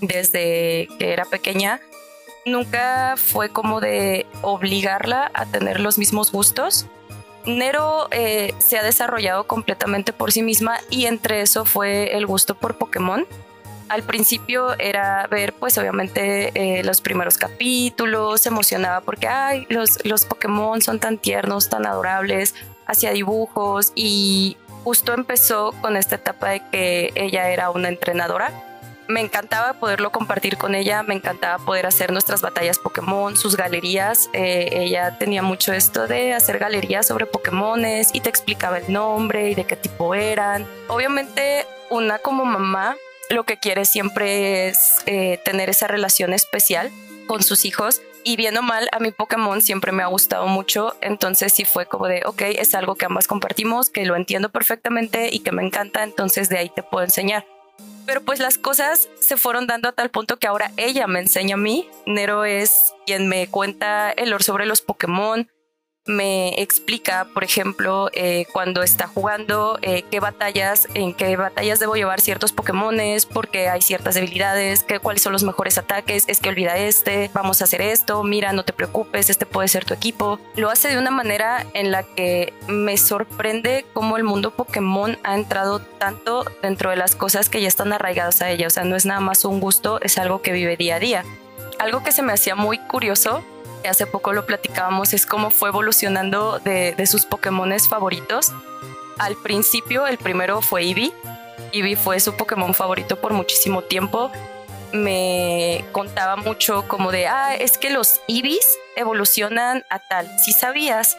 [0.00, 1.78] desde que era pequeña,
[2.50, 6.86] nunca fue como de obligarla a tener los mismos gustos.
[7.46, 12.54] Nero eh, se ha desarrollado completamente por sí misma y entre eso fue el gusto
[12.54, 13.26] por Pokémon.
[13.88, 20.04] Al principio era ver, pues obviamente, eh, los primeros capítulos, se emocionaba porque, ay, los,
[20.04, 22.54] los Pokémon son tan tiernos, tan adorables,
[22.86, 28.67] hacía dibujos y justo empezó con esta etapa de que ella era una entrenadora
[29.08, 34.28] me encantaba poderlo compartir con ella, me encantaba poder hacer nuestras batallas Pokémon, sus galerías.
[34.34, 39.50] Eh, ella tenía mucho esto de hacer galerías sobre Pokémones y te explicaba el nombre
[39.50, 40.66] y de qué tipo eran.
[40.88, 42.96] Obviamente, una como mamá
[43.30, 46.90] lo que quiere siempre es eh, tener esa relación especial
[47.26, 48.02] con sus hijos.
[48.24, 50.94] Y bien mal, a mi Pokémon siempre me ha gustado mucho.
[51.00, 55.30] Entonces sí fue como de, ok, es algo que ambas compartimos, que lo entiendo perfectamente
[55.32, 56.02] y que me encanta.
[56.02, 57.46] Entonces de ahí te puedo enseñar
[58.08, 61.56] pero pues las cosas se fueron dando a tal punto que ahora ella me enseña
[61.56, 61.86] a mí.
[62.06, 65.46] Nero es quien me cuenta el lore sobre los Pokémon,
[66.08, 71.94] me explica, por ejemplo, eh, cuando está jugando, eh, qué batallas, en qué batallas debo
[71.94, 76.48] llevar ciertos Pokémones, porque hay ciertas debilidades, qué, cuáles son los mejores ataques, es que
[76.48, 80.40] olvida este, vamos a hacer esto, mira, no te preocupes, este puede ser tu equipo.
[80.56, 85.34] Lo hace de una manera en la que me sorprende cómo el mundo Pokémon ha
[85.34, 88.96] entrado tanto dentro de las cosas que ya están arraigadas a ella, o sea, no
[88.96, 91.24] es nada más un gusto, es algo que vive día a día.
[91.78, 93.44] Algo que se me hacía muy curioso
[93.86, 98.52] hace poco lo platicábamos, es cómo fue evolucionando de, sus Pokémones favoritos.
[99.18, 101.12] Al principio, el primero fue Eevee.
[101.72, 104.30] Eevee fue su Pokémon favorito por muchísimo tiempo.
[104.92, 110.30] Me contaba mucho como de, ah, es que los Eevees evolucionan a tal.
[110.38, 111.18] Si sabías,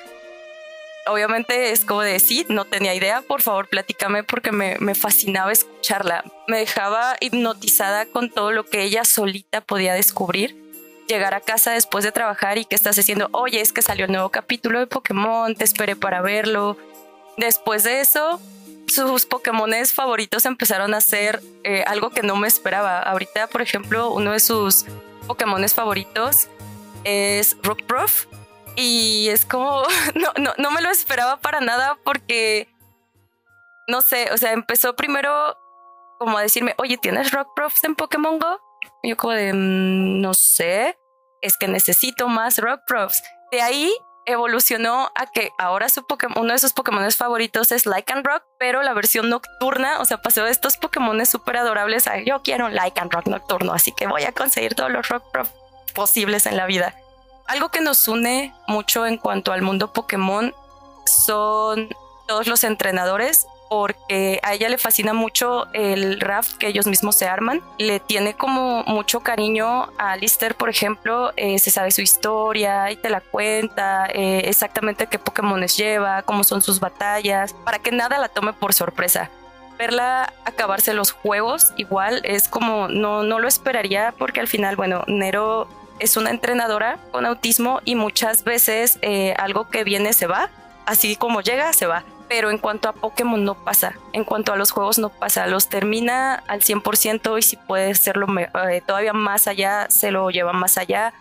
[1.06, 5.52] obviamente es como de, sí, no tenía idea, por favor platícame porque me, me, fascinaba
[5.52, 6.24] escucharla.
[6.48, 10.69] Me dejaba hipnotizada con todo lo que ella solita podía descubrir
[11.10, 14.12] llegar a casa después de trabajar y que estás diciendo, oye, es que salió el
[14.12, 16.78] nuevo capítulo de Pokémon, te esperé para verlo.
[17.36, 18.40] Después de eso,
[18.88, 23.00] sus Pokémones favoritos empezaron a ser eh, algo que no me esperaba.
[23.00, 24.86] Ahorita, por ejemplo, uno de sus
[25.28, 26.48] Pokémones favoritos
[27.04, 28.28] es Rockruff
[28.76, 29.84] y es como,
[30.16, 32.70] no, no, no me lo esperaba para nada porque,
[33.88, 35.58] no sé, o sea, empezó primero
[36.20, 38.60] como a decirme, oye, ¿tienes Rockruff en Pokémon Go?
[39.04, 40.98] yo como de, mm, no sé,
[41.42, 43.24] es que necesito más Rock Profs.
[43.52, 43.94] De ahí
[44.26, 48.94] evolucionó a que ahora su uno de sus Pokémon favoritos es Lycan Rock, pero la
[48.94, 53.28] versión nocturna, o sea, pasó de estos Pokémon súper adorables a yo quiero Lycan Rock
[53.28, 55.52] nocturno, así que voy a conseguir todos los Rock Profs
[55.96, 56.96] posibles en la vida.
[57.48, 60.54] Algo que nos une mucho en cuanto al mundo Pokémon
[61.06, 61.90] son
[62.28, 67.28] todos los entrenadores porque a ella le fascina mucho el raft que ellos mismos se
[67.28, 67.62] arman.
[67.78, 72.96] Le tiene como mucho cariño a Alistair, por ejemplo, eh, se sabe su historia y
[72.96, 78.18] te la cuenta, eh, exactamente qué Pokémones lleva, cómo son sus batallas, para que nada
[78.18, 79.30] la tome por sorpresa.
[79.78, 85.04] Verla acabarse los juegos igual es como no, no lo esperaría porque al final, bueno,
[85.08, 90.50] Nero es una entrenadora con autismo y muchas veces eh, algo que viene se va,
[90.86, 94.56] así como llega, se va pero en cuanto a Pokémon no pasa, en cuanto a
[94.56, 99.48] los juegos no pasa, los termina al 100% y si puede serlo eh, todavía más
[99.48, 101.12] allá, se lo lleva más allá.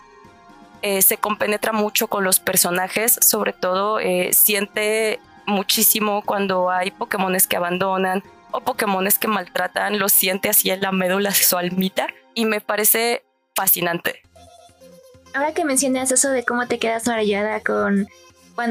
[0.83, 7.49] Eh, se compenetra mucho con los personajes, sobre todo eh, siente muchísimo cuando hay Pokémones
[7.49, 12.45] que abandonan o Pokémones que maltratan, lo siente así en la médula su almita y
[12.45, 13.25] me parece
[13.57, 14.23] fascinante.
[15.33, 18.07] ahora que mencionas eso de cómo te quedas maravillada con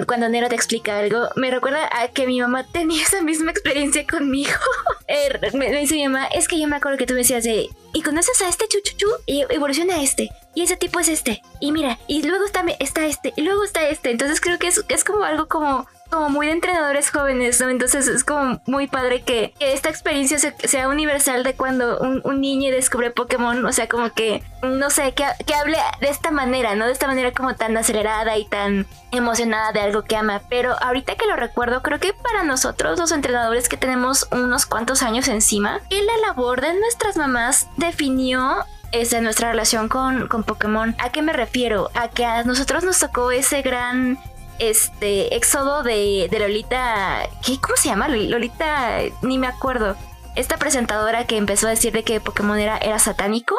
[0.06, 4.06] cuando, Nero te explica algo, me recuerda a que mi mamá tenía esa misma experiencia
[4.06, 4.52] conmigo.
[5.08, 7.70] Er, me, dice mi mamá, es que yo me acuerdo que tú me decías de,
[7.94, 9.08] ¿y conoces a este chuchuchu?
[9.26, 10.30] Y evoluciona a este.
[10.54, 11.42] Y ese tipo es este.
[11.62, 13.32] Y mira, y luego está, está este.
[13.38, 14.12] Y luego está este.
[14.12, 17.70] Entonces creo que es, es como algo como como muy de entrenadores jóvenes, ¿no?
[17.70, 23.12] Entonces es como muy padre que, esta experiencia sea universal de cuando un, niño descubre
[23.12, 26.86] Pokémon, o sea, como que, no sé, que, que hable de esta manera, ¿no?
[26.86, 30.42] De esta manera como tan acelerada y tan emocionada de algo que ama.
[30.50, 35.02] Pero ahorita que lo recuerdo, creo que para nosotros, los entrenadores que tenemos unos cuantos
[35.04, 40.96] años encima, que la labor de nuestras mamás definió esa nuestra relación con, con Pokémon.
[41.00, 41.90] ¿A qué me refiero?
[41.94, 44.18] A que a nosotros nos tocó ese gran
[44.60, 47.28] este éxodo de, de Lolita.
[47.46, 48.08] ¿qué, ¿Cómo se llama?
[48.08, 49.96] Lolita, ni me acuerdo.
[50.36, 53.56] Esta presentadora que empezó a decir de que Pokémon era, satánico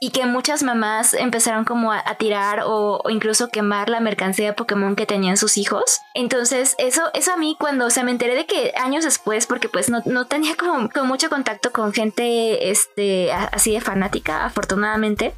[0.00, 4.96] y que muchas mamás empezaron como a, tirar o, incluso quemar la mercancía de Pokémon
[4.96, 6.00] que tenían sus hijos.
[6.14, 9.90] Entonces, eso, eso a mí cuando, se me enteré de que años después, porque pues
[9.90, 15.34] no, no tenía como, como, mucho contacto con gente este, así de fanática, afortunadamente,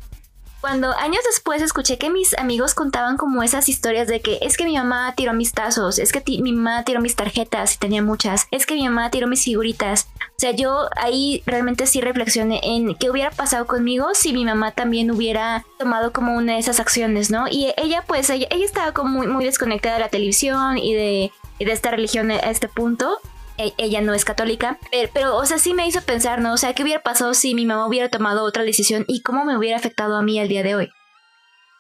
[0.65, 4.65] cuando años después escuché que mis amigos contaban como esas historias de que es que
[4.65, 8.47] mi mamá tiró mis tazos, es que mi mamá tiró mis tarjetas y tenía muchas,
[8.51, 10.09] es que mi mamá tiró mis figuritas.
[10.21, 14.71] O sea, yo ahí realmente sí reflexioné en qué hubiera pasado conmigo si mi mamá
[14.71, 17.47] también hubiera tomado como una de esas acciones, ¿no?
[17.47, 21.65] Y ella pues, ella, estaba como muy, muy desconectada de la televisión y de, y
[21.67, 23.19] de esta religión a este punto.
[23.57, 24.79] E, ella no es católica,
[25.13, 26.53] pero, o sea, sí me hizo pensar, ¿no?
[26.53, 29.57] O sea, ¿qué hubiera pasado si mi mamá hubiera tomado otra decisión y cómo me
[29.57, 30.91] hubiera afectado a mí al día de hoy?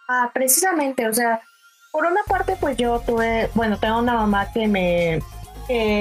[0.08, 1.40] Ah, precisamente, o sea,
[1.90, 5.20] por una parte, pues yo tuve, bueno, tengo una mamá que me,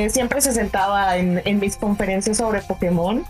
[0.09, 3.25] siempre se sentaba en, en mis conferencias sobre Pokémon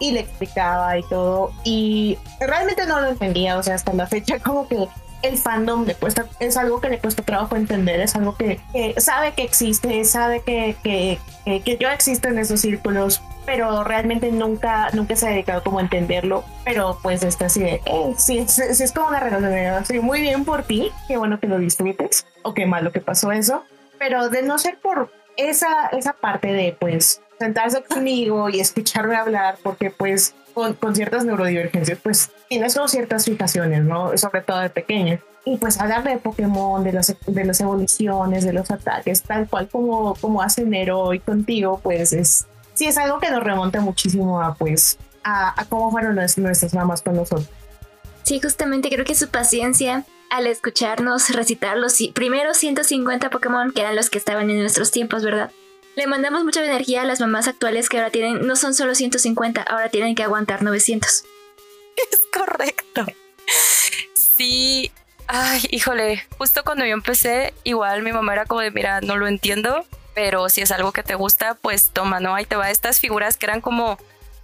[0.00, 4.38] y le explicaba y todo, y realmente no lo entendía, o sea, hasta la fecha
[4.38, 4.88] como que
[5.22, 8.60] el fandom le cuesta, es algo que le cuesta trabajo entender, es algo que,
[8.98, 14.90] sabe que existe, sabe que, que, que, yo existo en esos círculos, pero realmente nunca,
[14.92, 16.44] nunca se ha dedicado como a entenderlo.
[16.64, 20.62] Pero pues está así de, eh, sí, es, como una relación, sí, muy bien por
[20.62, 23.64] ti, qué bueno que lo disfrutes, o qué malo que pasó eso,
[23.98, 29.56] pero de no ser por esa, esa parte de pues sentarse conmigo y escucharme hablar,
[29.62, 34.16] porque pues con, con, ciertas neurodivergencias, pues tienes como ciertas fijaciones, ¿no?
[34.16, 35.18] Sobre todo de pequeño.
[35.44, 39.68] Y pues hablar de Pokémon, de, las de las evoluciones, de los ataques, tal cual
[39.68, 44.40] como, como hace Nero hoy contigo, pues es, sí es algo que nos remonta muchísimo
[44.42, 47.48] a, pues, a, a cómo fueron nuestras mamás con nosotros.
[48.22, 53.96] Sí, justamente creo que su paciencia al escucharnos recitar los primeros 150 Pokémon, que eran
[53.96, 55.50] los que estaban en nuestros tiempos, ¿verdad?
[56.00, 59.60] Le mandamos mucha energía a las mamás actuales que ahora tienen, no son solo 150,
[59.60, 61.24] ahora tienen que aguantar 900.
[61.94, 63.04] Es correcto.
[64.14, 64.90] Sí,
[65.26, 69.28] ay, híjole, justo cuando yo empecé, igual mi mamá era como de, mira, no lo
[69.28, 69.84] entiendo,
[70.14, 72.34] pero si es algo que te gusta, pues toma, ¿no?
[72.34, 73.98] Ahí te va estas figuras que eran como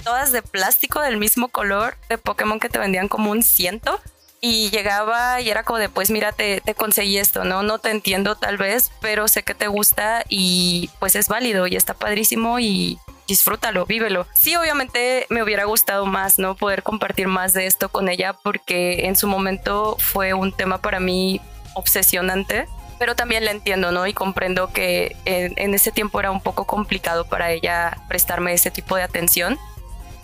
[0.04, 3.98] todas de plástico del mismo color de Pokémon que te vendían como un ciento
[4.40, 7.62] y llegaba y era como de, pues mira, te, conseguí esto, ¿no?
[7.62, 11.76] No te entiendo tal vez, pero sé que te gusta y pues es válido y
[11.76, 14.26] está padrísimo y disfrútalo, vívelo.
[14.34, 16.54] Sí, obviamente me hubiera gustado más, ¿no?
[16.54, 21.00] Poder compartir más de esto con ella porque en su momento fue un tema para
[21.00, 21.40] mí
[21.74, 22.68] obsesionante,
[22.98, 24.06] pero también la entiendo, ¿no?
[24.06, 28.70] Y comprendo que en, en ese tiempo era un poco complicado para ella prestarme ese
[28.70, 29.58] tipo de atención.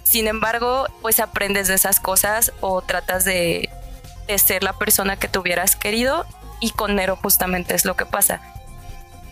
[0.04, 3.70] Sin embargo, pues aprendes de esas cosas o tratas de
[4.26, 6.26] de ser la persona que tuvieras querido
[6.60, 8.40] y con Nero justamente es lo que pasa.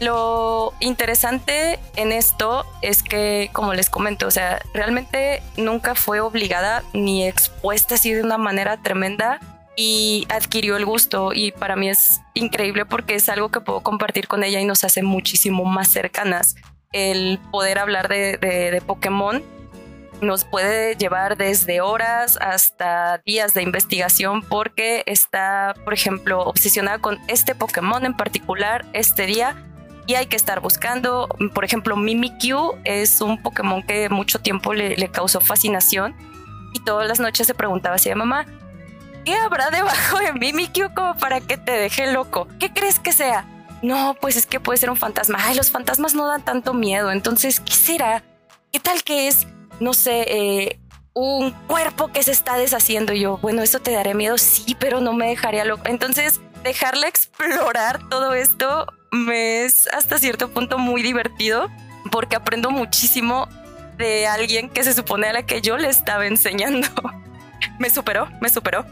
[0.00, 6.82] Lo interesante en esto es que, como les comento, o sea, realmente nunca fue obligada
[6.94, 9.40] ni expuesta así de una manera tremenda
[9.76, 14.26] y adquirió el gusto y para mí es increíble porque es algo que puedo compartir
[14.26, 16.56] con ella y nos hace muchísimo más cercanas.
[16.92, 19.42] El poder hablar de, de, de Pokémon
[20.22, 27.18] nos puede llevar desde horas hasta días de investigación porque está, por ejemplo, obsesionada con
[27.28, 29.56] este Pokémon en particular este día
[30.06, 31.28] y hay que estar buscando.
[31.54, 36.14] Por ejemplo, Mimikyu es un Pokémon que mucho tiempo le, causó fascinación
[36.72, 38.46] y todas las noches se preguntaba así de mamá,
[39.24, 42.48] ¿qué habrá debajo de Mimikyu como para que te deje loco?
[42.58, 43.44] ¿Qué crees que sea?
[43.82, 45.38] No, pues es que puede ser un fantasma.
[45.40, 47.10] Ay, los fantasmas no dan tanto miedo.
[47.10, 48.22] Entonces, ¿qué será?
[48.72, 49.46] ¿Qué tal que es
[49.80, 50.80] no sé, eh,
[51.14, 53.12] un cuerpo que se está deshaciendo.
[53.12, 55.82] Y yo, bueno, esto te daré miedo, sí, pero no me dejaría loco.
[55.86, 61.68] Entonces, dejarle explorar todo esto me es hasta cierto punto muy divertido
[62.12, 63.48] porque aprendo muchísimo
[63.96, 66.88] de alguien que se supone a la que yo le estaba enseñando.
[67.78, 68.84] me superó, me superó.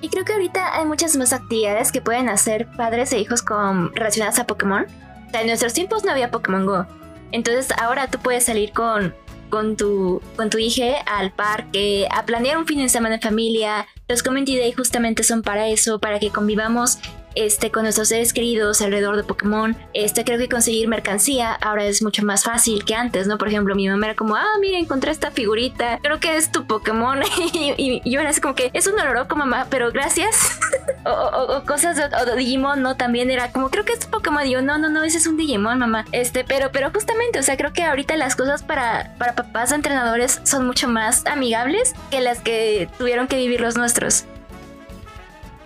[0.00, 3.94] Y creo que ahorita hay muchas más actividades que pueden hacer padres e hijos con
[3.94, 4.84] relacionadas a Pokémon.
[5.28, 6.86] O sea, en nuestros tiempos no había Pokémon Go.
[7.30, 9.14] Entonces ahora tú puedes salir con,
[9.52, 13.86] con tu, con tu hija al parque, a planear un fin de semana en familia.
[14.08, 16.98] Los Community Day justamente son para eso, para que convivamos
[17.34, 19.76] este, con nuestros seres queridos alrededor de Pokémon.
[19.94, 23.38] Este, creo que conseguir mercancía ahora es mucho más fácil que antes, ¿no?
[23.38, 26.66] Por ejemplo, mi mamá era como, ah, mira, encontré esta figurita, creo que es tu
[26.66, 27.20] Pokémon.
[27.54, 30.58] y, yo era así como que, es un oloroco, mamá, pero gracias.
[31.04, 32.96] o, cosas de, o Digimon, ¿no?
[32.96, 34.46] También era como, creo que es tu Pokémon.
[34.46, 36.04] Y yo, no, no, no, ese es un Digimon, mamá.
[36.12, 40.40] Este, pero, pero justamente, o sea, creo que ahorita las cosas para, para papás entrenadores
[40.44, 44.24] son mucho más amigables que las que tuvieron que vivir los nuestros.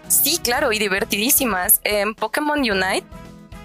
[0.09, 1.81] Sí, claro, y divertidísimas.
[1.85, 3.05] En Pokémon Unite,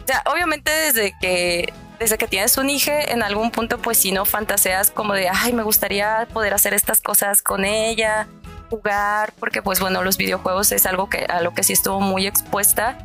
[0.03, 4.11] o sea, obviamente desde que desde que tienes un hijo, en algún punto, pues si
[4.11, 8.27] no fantaseas como de, ay, me gustaría poder hacer estas cosas con ella,
[8.71, 12.25] jugar, porque pues bueno, los videojuegos es algo que a lo que sí estuvo muy
[12.25, 12.97] expuesta.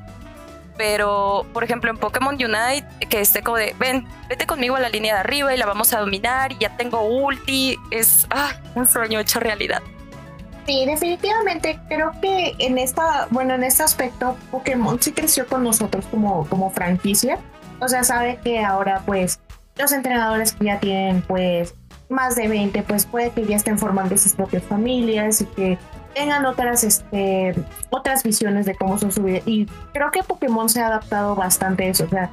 [0.78, 4.88] Pero, por ejemplo, en Pokémon Unite, que esté como de, ven, vete conmigo a la
[4.88, 8.88] línea de arriba y la vamos a dominar y ya tengo ulti, es ah, un
[8.88, 9.82] sueño hecho realidad.
[10.66, 16.04] Sí, definitivamente creo que en esta, bueno, en este aspecto Pokémon sí creció con nosotros
[16.10, 17.38] como, como franquicia.
[17.80, 19.38] O sea, sabe que ahora pues
[19.76, 21.74] los entrenadores que ya tienen pues
[22.08, 25.78] más de 20, pues puede que ya estén formando sus propias familias y que
[26.14, 27.54] tengan otras, este,
[27.90, 29.40] otras visiones de cómo son su vida.
[29.44, 32.04] Y creo que Pokémon se ha adaptado bastante a eso.
[32.04, 32.30] O sea,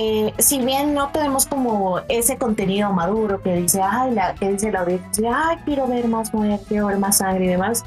[0.00, 4.70] eh, si bien no tenemos como ese contenido maduro que dice, ay, la, que dice
[4.70, 7.84] la audiencia, ay, quiero ver más muerte, quiero ver más sangre y demás,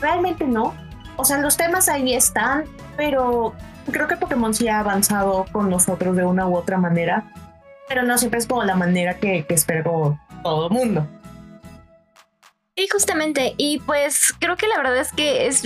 [0.00, 0.74] realmente no.
[1.16, 2.64] O sea, los temas ahí están,
[2.96, 3.52] pero
[3.92, 7.30] creo que Pokémon sí ha avanzado con nosotros de una u otra manera,
[7.90, 11.06] pero no siempre es como la manera que, que espero todo el mundo.
[12.74, 15.62] Y justamente, y pues creo que la verdad es que es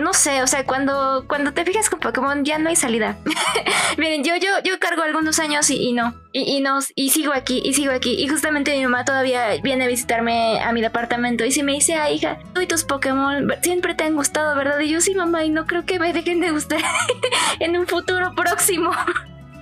[0.00, 3.16] no sé, o sea, cuando, cuando te fijas con Pokémon ya no hay salida.
[3.98, 6.14] Miren, yo, yo, yo cargo algunos años y, no.
[6.32, 8.14] Y, no, y sigo aquí, y sigo aquí.
[8.18, 11.94] Y justamente mi mamá todavía viene a visitarme a mi departamento y si me dice,
[11.94, 14.78] ah, hija, tú y tus Pokémon siempre te han gustado, ¿verdad?
[14.80, 16.80] Y yo sí, mamá, y no creo que me dejen de gustar
[17.60, 18.92] en un futuro próximo.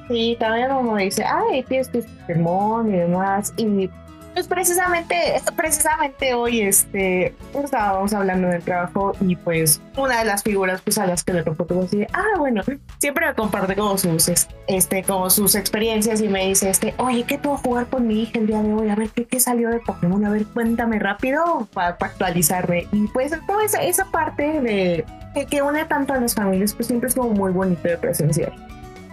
[0.08, 3.52] Sí, también como dice, ay, tienes tus Pokémon y demás.
[3.56, 3.90] Y
[4.38, 10.80] pues precisamente, precisamente hoy este, estábamos hablando del trabajo y pues una de las figuras
[10.80, 12.62] pues a las que le tocó tuvo así, ah, bueno,
[12.98, 14.30] siempre me comparte como sus,
[14.68, 18.38] este, como sus experiencias y me dice, este, oye, ¿qué puedo jugar con mi hija
[18.38, 18.88] el día de hoy?
[18.90, 20.24] A ver, ¿qué, qué salió de Pokémon?
[20.24, 22.86] A ver, cuéntame rápido para, actualizarme.
[22.92, 26.86] Y pues toda esa, esa parte de que, que une tanto a las familias, pues
[26.86, 28.54] siempre es como muy bonito de presenciar.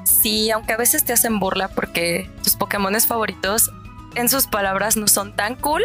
[0.03, 3.71] Sí, aunque a veces te hacen burla porque tus Pokémones favoritos
[4.15, 5.83] en sus palabras no son tan cool,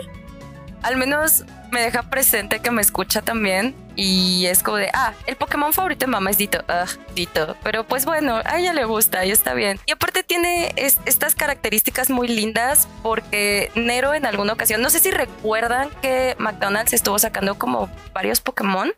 [0.83, 5.37] al menos me deja presente que me escucha también y es como de, ah, el
[5.37, 9.25] Pokémon favorito de mamá es Dito, ah, Dito, pero pues bueno, a ella le gusta
[9.27, 9.79] y está bien.
[9.87, 15.11] Y aparte tiene estas características muy lindas porque Nero en alguna ocasión, no sé si
[15.11, 18.93] recuerdan que McDonald's estuvo sacando como varios Pokémon,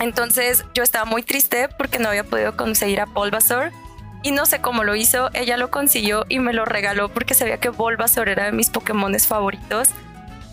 [0.00, 3.72] entonces yo estaba muy triste porque no había podido conseguir a Bulbasaur
[4.26, 7.58] y no sé cómo lo hizo, ella lo consiguió y me lo regaló porque sabía
[7.58, 9.90] que Bulbasaur era de mis Pokémones favoritos.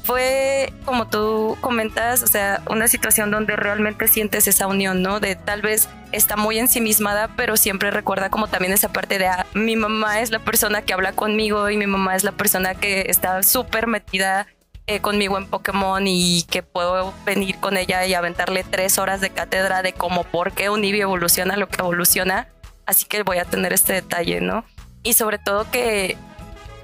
[0.04, 5.20] Fue, como tú comentas, o sea, una situación donde realmente sientes esa unión, ¿no?
[5.20, 9.48] De tal vez está muy ensimismada, pero siempre recuerda como también esa parte de ah,
[9.56, 13.08] mi mamá es la persona que habla conmigo y mi mamá es la persona que
[13.10, 14.46] está súper metida
[14.86, 19.32] eh, conmigo en Pokémon y que puedo venir con ella y aventarle tres horas de
[19.32, 22.50] cátedra de cómo por qué un Eevee evoluciona lo que evoluciona
[22.86, 24.66] así que voy a tener este detalle, ¿no?
[25.04, 26.18] Y sobre todo que,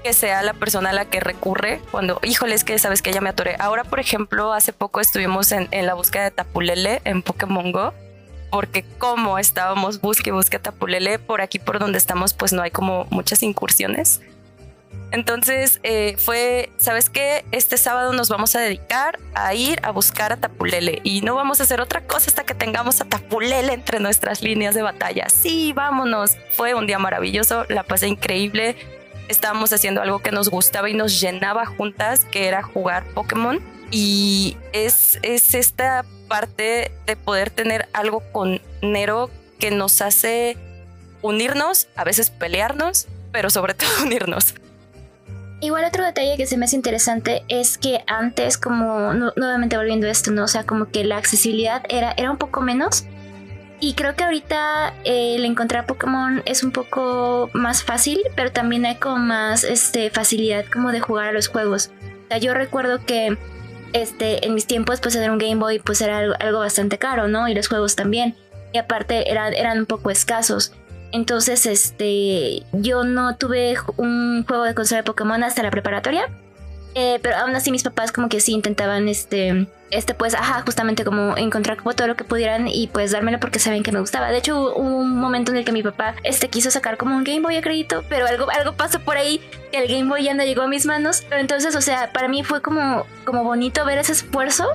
[0.02, 3.20] que sea la persona a la que recurre cuando, híjole, es que sabes que ella
[3.20, 3.56] me atoré.
[3.58, 7.94] Ahora, por ejemplo, hace poco estuvimos en, en la búsqueda de Tapulele en Pokémon Go,
[8.50, 13.06] porque como estábamos busque busque Tapulele, por aquí por donde estamos, pues no hay como
[13.10, 14.20] muchas incursiones.
[15.12, 17.44] Entonces eh, fue, ¿sabes qué?
[17.50, 21.60] Este sábado nos vamos a dedicar a ir a buscar a Tapulele y no vamos
[21.60, 25.28] a hacer otra cosa hasta que tengamos a Tapulele entre nuestras líneas de batalla.
[25.28, 26.36] Sí, vámonos.
[26.52, 28.76] Fue un día maravilloso, la pasé increíble.
[29.28, 33.60] Estábamos haciendo algo que nos gustaba y nos llenaba juntas, que era jugar Pokémon.
[33.90, 40.56] Y es, es esta parte de poder tener algo con Nero que nos hace
[41.22, 44.54] unirnos, a veces pelearnos, pero sobre todo unirnos.
[45.60, 50.10] Igual otro detalle que se me hace interesante es que antes, como nuevamente volviendo a
[50.10, 50.44] esto, ¿no?
[50.44, 53.04] O sea, como que la accesibilidad era, era un poco menos.
[53.78, 58.86] Y creo que ahorita eh, el encontrar Pokémon es un poco más fácil, pero también
[58.86, 61.90] hay como más este, facilidad como de jugar a los juegos.
[62.24, 63.36] O sea, yo recuerdo que
[63.92, 67.48] este, en mis tiempos, pues tener un Game Boy pues era algo, bastante caro, ¿no?
[67.48, 68.34] Y los juegos también.
[68.72, 70.74] Y aparte eran, eran un poco escasos.
[71.12, 76.28] Entonces, este, yo no tuve un juego de consola de Pokémon hasta la preparatoria.
[76.94, 81.04] Eh, pero aún así mis papás como que sí intentaban este, este pues, ajá, justamente
[81.04, 84.30] como encontrar como todo lo que pudieran y pues dármelo porque saben que me gustaba.
[84.30, 87.22] De hecho hubo un momento en el que mi papá este, quiso sacar como un
[87.22, 89.40] Game Boy a crédito, pero algo, algo pasó por ahí
[89.70, 91.24] que el Game Boy ya no llegó a mis manos.
[91.28, 94.66] Pero entonces, o sea, para mí fue como, como bonito ver ese esfuerzo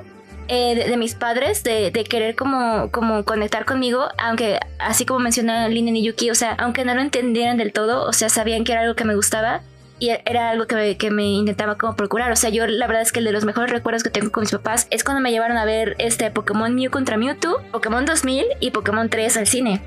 [0.48, 5.96] eh, de, mis padres de, querer como, como conectar conmigo, aunque así como menciona Linen
[5.96, 8.82] y Yuki, o sea, aunque no lo entendieran del todo, o sea, sabían que era
[8.82, 9.62] algo que me gustaba
[9.98, 12.32] y era algo que me, que me, intentaba como procurar.
[12.32, 14.42] O sea, yo la verdad es que el de los mejores recuerdos que tengo con
[14.42, 18.46] mis papás es cuando me llevaron a ver este Pokémon Mew contra Mewtwo, Pokémon 2000
[18.60, 19.82] y Pokémon 3 al cine.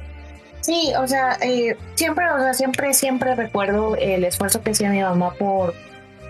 [0.61, 5.02] Sí, o sea, eh, siempre, o sea, siempre, siempre recuerdo el esfuerzo que hacía mi
[5.02, 5.74] mamá por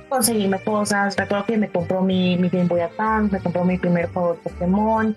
[0.09, 1.16] conseguirme cosas.
[1.16, 4.50] Recuerdo que me compró mi, mi Game Boy Advance, me compró mi primer juego de
[4.50, 5.16] Pokémon.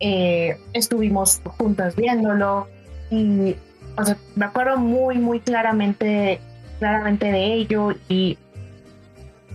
[0.00, 2.68] Eh, estuvimos juntas viéndolo
[3.10, 3.56] y
[3.98, 6.40] o sea, me acuerdo muy, muy claramente
[6.78, 8.38] claramente de ello y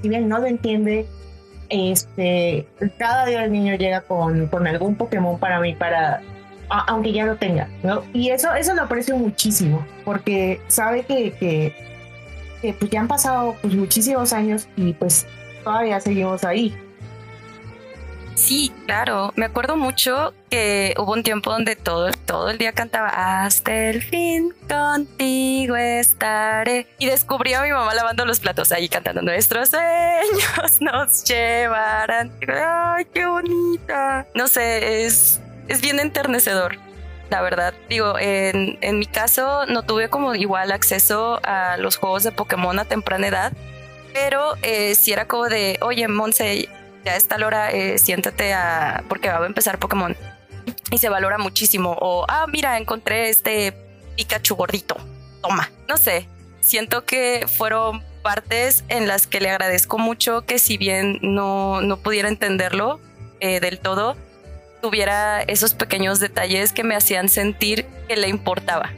[0.01, 1.05] si bien no lo entiende,
[1.70, 6.22] este, cada día el niño llega con, con algún Pokémon para mí, para,
[6.70, 8.03] aunque ya lo tenga, ¿no?
[8.14, 11.74] Y eso, eso lo aprecio muchísimo, porque sabe que, que,
[12.62, 15.26] que pues ya han pasado pues, muchísimos años y pues
[15.64, 16.76] todavía seguimos ahí.
[18.36, 19.34] Sí, claro.
[19.36, 24.01] Me acuerdo mucho que hubo un tiempo donde todo, todo el día cantaba Hasta el
[24.01, 26.88] fin contigo estaré.
[26.97, 32.32] Y descubrí a mi mamá lavando los platos ahí cantando Nuestros sueños nos llevarán.
[32.47, 34.26] Ay, qué bonita.
[34.34, 36.78] No sé, es, es bien enternecedor.
[37.32, 42.23] La verdad, digo, en, en mi caso no tuve como igual acceso a los juegos
[42.23, 43.53] de Pokémon a temprana edad,
[44.13, 46.67] pero eh, si era como de, oye, Monse,
[47.05, 50.13] ya a esta hora eh, siéntate a, porque va a empezar Pokémon
[50.91, 51.95] y se valora muchísimo.
[52.01, 53.73] O, ah, mira, encontré este
[54.17, 54.97] Pikachu gordito,
[55.41, 56.27] toma, no sé,
[56.59, 61.95] siento que fueron partes en las que le agradezco mucho que si bien no, no
[61.95, 62.99] pudiera entenderlo
[63.39, 64.17] eh, del todo,
[64.82, 68.91] tuviera esos pequeños detalles que me hacían sentir que le importaba.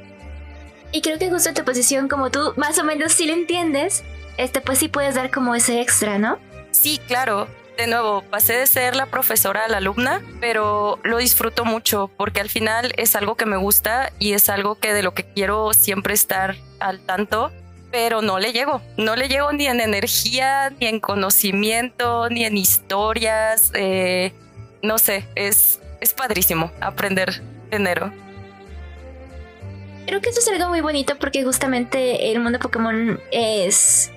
[0.92, 4.04] Y creo que justo tu posición, como tú más o menos sí lo entiendes,
[4.38, 6.40] este, pues sí puedes dar como ese extra, ¿no?
[6.72, 11.66] Sí, claro de nuevo, pasé de ser la profesora a la alumna, pero lo disfruto
[11.66, 15.14] mucho porque al final es algo que me gusta y es algo que de lo
[15.14, 17.52] que quiero siempre estar al tanto,
[17.92, 22.58] pero no le llego, no le llego ni en energía, ni en conocimiento, ni en
[22.58, 24.34] historias, eh,
[24.84, 28.14] no sé, es, es padrísimo aprender enero.
[30.06, 34.12] Creo que eso es algo muy bonito porque justamente el mundo Pokémon es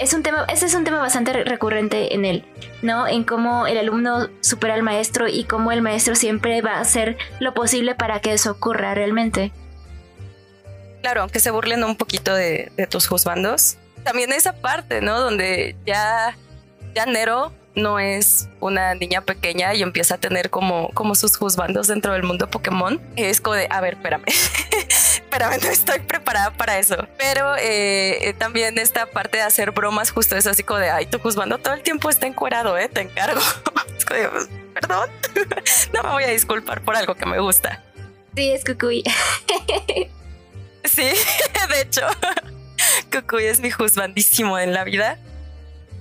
[0.00, 2.44] es un tema, ese es un tema bastante recurrente en él,
[2.80, 3.06] ¿no?
[3.06, 7.18] En cómo el alumno supera al maestro y cómo el maestro siempre va a hacer
[7.38, 9.52] lo posible para que eso ocurra realmente.
[11.02, 13.76] Claro, aunque se burlen un poquito de, tus juzgandos.
[14.02, 15.20] También esa parte, ¿no?
[15.20, 16.34] Donde ya,
[16.94, 21.86] ya Nero no es una niña pequeña y empieza a tener como, como sus juzgandos
[21.86, 23.00] dentro del mundo Pokémon.
[23.16, 24.24] Es como de, a ver, espérame,
[24.88, 26.96] espérame, no estoy preparada para eso.
[27.18, 31.06] Pero eh, eh, también esta parte de hacer bromas, justo es así como de, ay,
[31.06, 32.88] tu juzgando todo el tiempo está encuerado, ¿eh?
[32.88, 33.40] Te encargo.
[33.96, 35.10] es como de, pues, perdón,
[35.94, 37.84] no me voy a disculpar por algo que me gusta.
[38.34, 39.02] Sí, es Cucuy.
[40.84, 42.02] sí, de hecho,
[43.12, 45.18] Cucuy es mi juzgandísimo en la vida.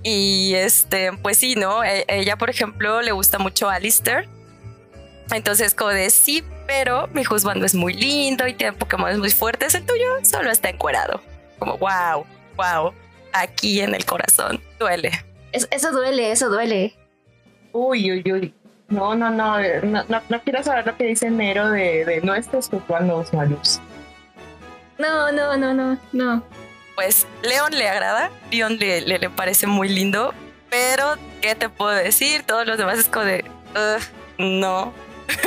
[0.03, 1.83] Y este, pues sí, ¿no?
[1.83, 4.27] E, ella, por ejemplo, le gusta mucho Alistair.
[5.31, 9.75] Entonces, como de sí, pero mi husband es muy lindo y tiene Pokémon muy fuertes.
[9.75, 11.21] El tuyo solo está encuerado.
[11.59, 12.25] Como, wow,
[12.55, 12.93] wow,
[13.33, 14.61] aquí en el corazón.
[14.79, 15.11] Duele.
[15.51, 16.95] eso duele, eso duele.
[17.73, 18.53] Uy, uy, uy.
[18.87, 22.69] No, no, no, no, no, quiero saber lo que dice Nero de, de no estés
[22.69, 23.79] jugando malos.
[24.97, 26.58] No, no, no, no, no
[26.99, 30.33] pues León le agrada, León le, le, parece muy lindo,
[30.69, 32.43] pero ¿qué te puedo decir?
[32.43, 33.45] Todos los demás es como de,
[34.37, 34.91] no.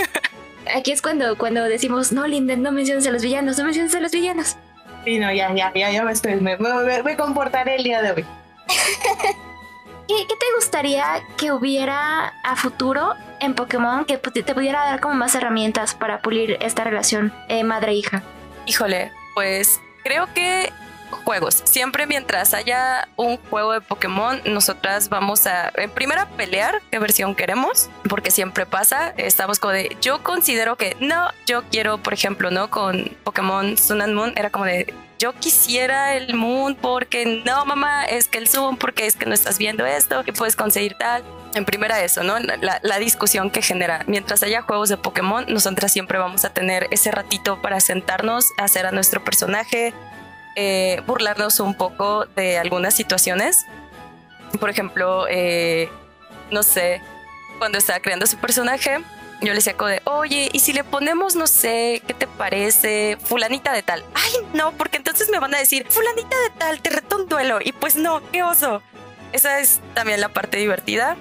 [0.74, 4.00] Aquí es cuando, cuando decimos, no, Linden, no menciones a los villanos, no menciones a
[4.00, 4.56] los villanos.
[5.04, 8.24] Sí, no, ya, ya, ya, ya me estoy, me, me, comportaré el día de hoy.
[10.08, 15.16] ¿Qué, ¿Qué, te gustaría que hubiera a futuro en Pokémon que te pudiera dar como
[15.16, 18.22] más herramientas para pulir esta relación eh, madre-hija?
[18.64, 20.72] Híjole, pues creo que
[21.18, 21.62] juegos.
[21.64, 27.34] Siempre mientras haya un juego de Pokémon, nosotras vamos a, en primera, pelear qué versión
[27.34, 29.14] queremos, porque siempre pasa.
[29.16, 32.70] Estamos como de, yo considero que no, yo quiero, por ejemplo, ¿no?
[32.70, 38.04] Con Pokémon Sun and Moon, era como de, yo quisiera el Moon porque no, mamá,
[38.04, 41.22] es que el Zoom, porque es que no estás viendo esto y puedes conseguir tal.
[41.54, 42.40] En primera eso, ¿no?
[42.40, 44.02] La, la, discusión que genera.
[44.08, 48.84] Mientras haya juegos de Pokémon, nosotras siempre vamos a tener ese ratito para sentarnos, hacer
[48.84, 49.94] a nuestro personaje,
[50.56, 53.66] eh, burlarnos un poco de algunas situaciones.
[54.58, 55.88] Por ejemplo, eh,
[56.50, 57.00] no sé,
[57.58, 58.98] cuando estaba creando su personaje,
[59.40, 63.72] yo le decía de, oye, ¿y si le ponemos, no sé, qué te parece, fulanita
[63.72, 64.04] de tal?
[64.14, 67.58] Ay, no, porque entonces me van a decir, fulanita de tal, te reto un duelo.
[67.62, 68.82] Y pues no, qué oso.
[69.32, 71.16] Esa es también la parte divertida.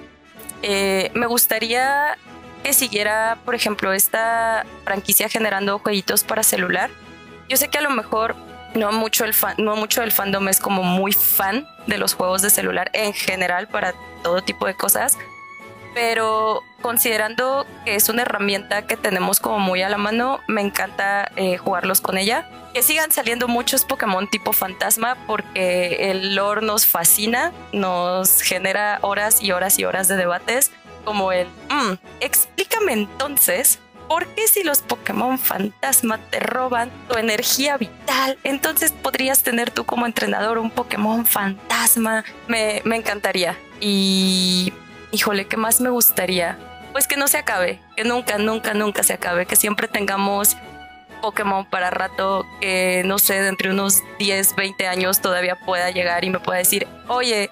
[0.62, 2.16] Eh, me gustaría
[2.62, 6.90] que siguiera, por ejemplo, esta franquicia generando jueguitos para celular.
[7.48, 8.36] Yo sé que a lo mejor
[8.74, 12.42] no mucho el fan, no mucho el fandom es como muy fan de los juegos
[12.42, 15.18] de celular en general para todo tipo de cosas,
[15.94, 21.30] pero considerando que es una herramienta que tenemos como muy a la mano, me encanta
[21.36, 22.48] eh, jugarlos con ella.
[22.72, 29.42] Que sigan saliendo muchos Pokémon tipo fantasma porque el lore nos fascina, nos genera horas
[29.42, 30.70] y horas y horas de debates,
[31.04, 33.78] como el, mm, explícame entonces
[34.12, 39.86] ¿Por qué si los Pokémon fantasma te roban tu energía vital, entonces podrías tener tú
[39.86, 42.22] como entrenador un Pokémon fantasma?
[42.46, 43.56] Me, me encantaría.
[43.80, 44.74] Y,
[45.12, 46.58] híjole, ¿qué más me gustaría?
[46.92, 50.58] Pues que no se acabe, que nunca, nunca, nunca se acabe, que siempre tengamos
[51.22, 56.26] Pokémon para rato que, no sé, dentro de unos 10, 20 años todavía pueda llegar
[56.26, 57.48] y me pueda decir, oye,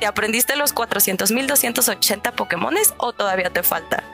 [0.00, 4.04] ¿te aprendiste los 400.280 Pokémones o todavía te falta?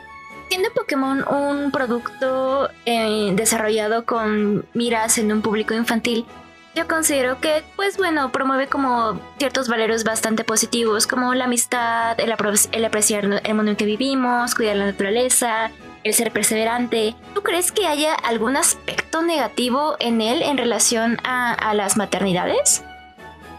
[0.50, 6.26] Siendo Pokémon un producto eh, desarrollado con miras en un público infantil,
[6.74, 12.32] yo considero que, pues bueno, promueve como ciertos valores bastante positivos, como la amistad, el,
[12.32, 15.70] apreciar el mundo en que vivimos, cuidar la naturaleza,
[16.02, 17.14] el ser perseverante.
[17.32, 22.82] ¿Tú crees que haya algún aspecto negativo en él en relación a, a las maternidades?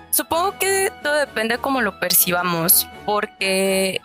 [0.09, 4.01] Supongo que todo depende de cómo lo percibamos, porque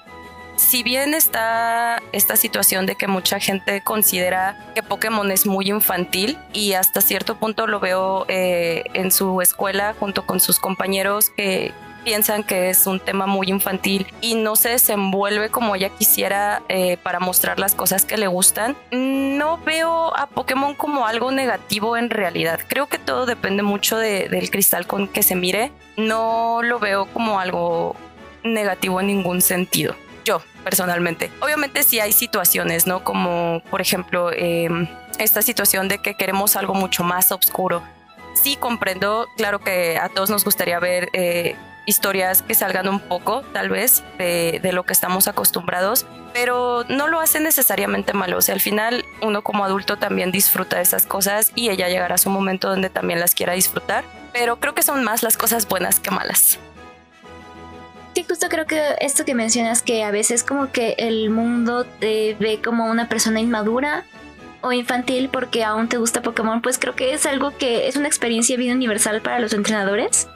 [0.56, 6.38] si bien está esta situación de que mucha gente considera que Pokémon es muy infantil
[6.52, 11.72] y hasta cierto punto lo veo eh, en su escuela junto con sus compañeros que
[12.04, 16.98] piensan que es un tema muy infantil y no se desenvuelve como ella quisiera eh,
[17.02, 22.08] para mostrar las cosas que le gustan, no veo a Pokémon como algo negativo en
[22.08, 22.60] realidad.
[22.68, 25.72] Creo que todo depende mucho del cristal con que se mire.
[25.96, 27.96] No lo veo como algo
[28.44, 29.96] negativo en ningún sentido
[30.26, 31.30] yo personalmente.
[31.40, 33.04] Obviamente sí hay situaciones, ¿no?
[33.04, 37.82] Como por ejemplo em, esta situación de que queremos algo mucho más oscuro.
[38.34, 41.56] Sí comprendo, claro que a todos nos gustaría ver eh,
[41.86, 46.04] historias que salgan un poco, tal vez, de, lo que estamos acostumbrados,
[46.34, 48.38] pero no lo hace necesariamente malo.
[48.38, 52.18] O al final uno como adulto también disfruta de esas cosas y ella llegará a
[52.18, 54.04] su momento donde también las quiera disfrutar,
[54.34, 56.58] pero creo que son más las cosas buenas que malas.
[58.16, 62.34] Sí, justo creo que esto que mencionas, que a veces como que el mundo te
[62.40, 64.06] ve como una persona inmadura
[64.62, 68.06] o infantil porque aún te gusta Pokémon, pues creo que es algo que es una
[68.06, 70.28] experiencia bien universal para los entrenadores.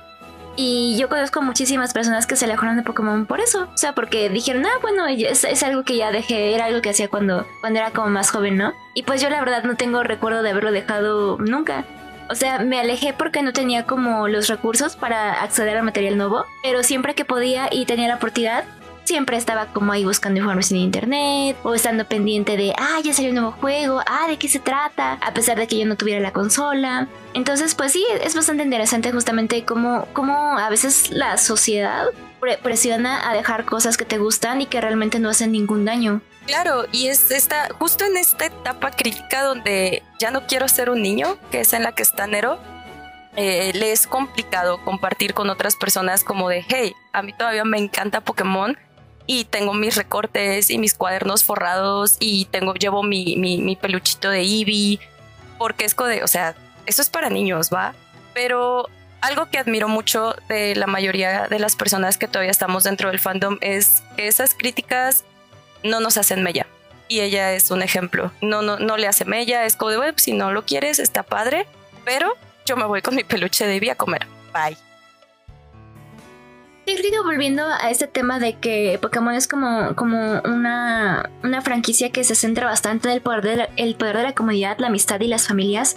[0.56, 3.70] Y yo conozco muchísimas personas que se alejaron de Pokémon por eso.
[3.72, 6.90] O sea, porque dijeron, ah, bueno, es, es, algo que ya dejé, era algo que
[6.90, 8.74] hacía cuando, cuando era como más joven, ¿no?
[8.92, 11.86] Y pues yo la verdad no tengo recuerdo de haberlo dejado nunca.
[12.30, 16.46] O sea, me alejé porque no tenía como los recursos para acceder al material nuevo,
[16.62, 18.64] pero siempre que podía y tenía la oportunidad,
[19.02, 23.30] siempre estaba como ahí buscando información en internet o estando pendiente de, ah, ya salió
[23.30, 26.20] un nuevo juego, ah, de qué se trata, a pesar de que yo no tuviera
[26.20, 27.08] la consola.
[27.34, 32.06] Entonces, pues sí, es bastante interesante justamente cómo, cómo a veces la sociedad
[32.62, 36.22] presiona a dejar cosas que te gustan y que realmente no hacen ningún daño.
[36.50, 41.00] Claro, y es esta, justo en esta etapa crítica donde ya no quiero ser un
[41.00, 42.58] niño, que es en la que está Nero,
[43.36, 47.78] eh, le es complicado compartir con otras personas como de, hey, a mí todavía me
[47.78, 48.76] encanta Pokémon
[49.26, 54.98] y tengo mis recortes y mis cuadernos forrados y tengo, llevo mi, peluchito de Eevee,
[55.56, 57.94] porque es de, o sea, eso es para niños, ¿va?
[58.34, 58.88] Pero
[59.20, 63.20] algo que admiro mucho de la mayoría de las personas que todavía estamos dentro del
[63.20, 65.24] fandom es que esas críticas
[65.82, 66.66] no nos hacen mella.
[67.08, 68.32] Y ella es un ejemplo.
[68.40, 71.22] No, no, no le hace mella, es como de, web, si no lo quieres, está
[71.22, 71.66] padre,
[72.04, 74.26] pero yo me voy con mi peluche de Ivy a comer.
[74.52, 74.76] Bye.
[76.86, 82.24] Sí, volviendo a este tema de que Pokémon es como, como una, una franquicia que
[82.24, 85.20] se centra bastante en el poder, de la, el poder de la comunidad, la amistad
[85.20, 85.96] y las familias.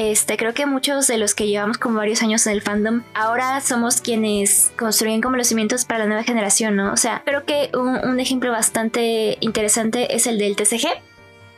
[0.00, 3.60] Este, creo que muchos de los que llevamos como varios años en el fandom, ahora
[3.60, 6.90] somos quienes construyen como los cimientos para la nueva generación, ¿no?
[6.90, 10.88] O sea, creo que un ejemplo bastante interesante es el del TCG,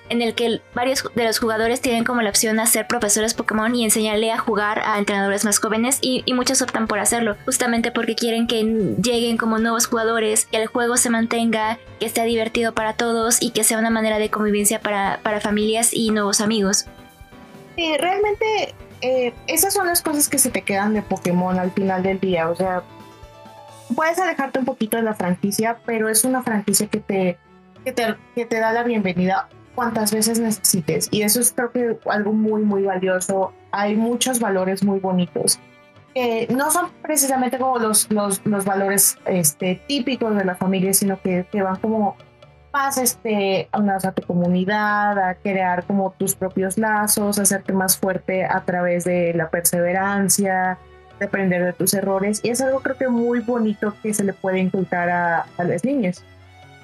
[0.09, 3.73] en el que varios de los jugadores tienen como la opción de ser profesores Pokémon
[3.77, 8.17] y enseñarle a jugar a entrenadores más jóvenes y, muchos optan por hacerlo, justamente porque
[8.17, 8.65] quieren que
[9.01, 13.51] lleguen como nuevos jugadores, que el juego se mantenga, que esté divertido para todos y
[13.51, 16.87] que sea una manera de convivencia para, familias y nuevos amigos.
[17.77, 22.03] Sí, realmente eh, esas son las cosas que se te quedan de Pokémon al final
[22.03, 22.83] del día, o sea,
[23.95, 27.39] puedes alejarte un poquito de la franquicia, pero es una franquicia que te,
[27.85, 31.09] que te, que te da la bienvenida cuantas veces necesites.
[31.11, 33.53] Y eso es creo que algo muy, muy valioso.
[33.71, 35.59] Hay muchos valores muy bonitos.
[36.15, 41.21] que no son precisamente como los, los, los, valores este, típicos de la familia, sino
[41.21, 42.17] que, que van como
[42.73, 48.65] más este, a tu comunidad, a crear como tus propios lazos, hacerte más fuerte a
[48.65, 50.79] través de la perseverancia,
[51.19, 52.41] de aprender de tus errores.
[52.43, 55.85] Y es algo creo que muy bonito que se le puede inculcar a, a las
[55.85, 56.25] niñas.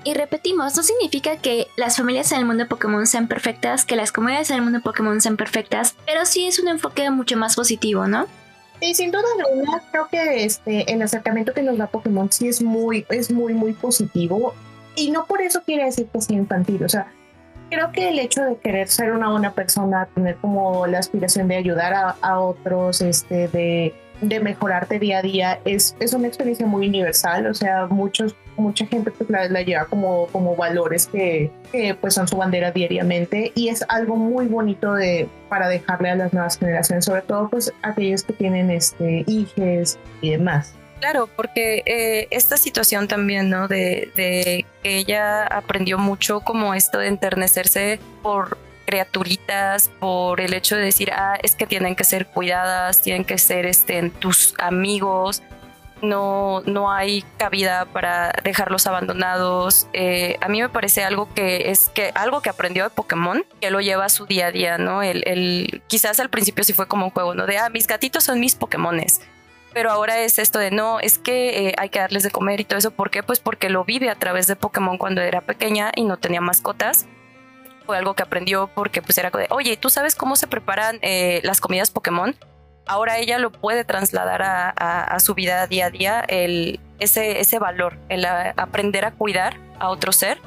[0.05, 3.97] Y repetimos, no significa que las familias en el mundo de Pokémon sean perfectas, que
[3.97, 7.37] las comunidades en el mundo de Pokémon sean perfectas, pero sí es un enfoque mucho
[7.37, 8.27] más positivo, ¿no?
[8.81, 12.63] Sí, sin duda alguna, creo que este, el acercamiento que nos da Pokémon sí es
[12.63, 14.55] muy, es muy, muy positivo.
[14.99, 16.85] Y no por eso quiere decir que sea infantil.
[16.85, 17.13] O sea,
[17.71, 21.57] creo que el hecho de querer ser una buena persona, tener como la aspiración de
[21.57, 26.89] ayudar a, otros, este, de de mejorarte día a día es, es una experiencia muy
[26.89, 32.15] universal, o sea, muchos, mucha gente pues la, lleva como, como valores que, que, pues
[32.15, 36.59] son su bandera diariamente y es algo muy bonito de, para dejarle a las nuevas
[36.59, 40.75] generaciones, sobre todo pues aquellos que tienen este, hijos y demás.
[41.01, 43.69] Claro, porque eh, esta situación también, ¿no?
[43.69, 50.75] De, de que ella aprendió mucho como esto de enternecerse por criaturitas por el hecho
[50.75, 55.43] de decir, ah, es que tienen que ser cuidadas, tienen que ser este, tus amigos,
[56.03, 59.89] no, no hay cabida para dejarlos abandonados.
[59.93, 63.71] Eh, a mí me parece algo que es que algo que aprendió de Pokémon, que
[63.71, 65.03] lo lleva a su día a día, ¿no?
[65.03, 67.47] El, el, quizás al principio sí fue como un juego, ¿no?
[67.47, 69.21] De, ah, mis gatitos son mis Pokémones.
[69.79, 72.65] Pero ahora es esto de no, es que eh, hay que darles de comer y
[72.65, 72.91] todo eso.
[72.91, 73.23] ¿Por qué?
[73.23, 77.07] Pues porque lo vive a través de Pokémon cuando era pequeña y no tenía mascotas
[77.87, 81.41] fue algo que aprendió porque pues era de, oye, ¿tú sabes cómo se preparan eh,
[81.45, 82.35] las comidas Pokémon?
[82.87, 86.25] Ahora ella lo puede trasladar a, su vida día a día,
[86.99, 90.39] ese valor, el aprender a cuidar a otro ser,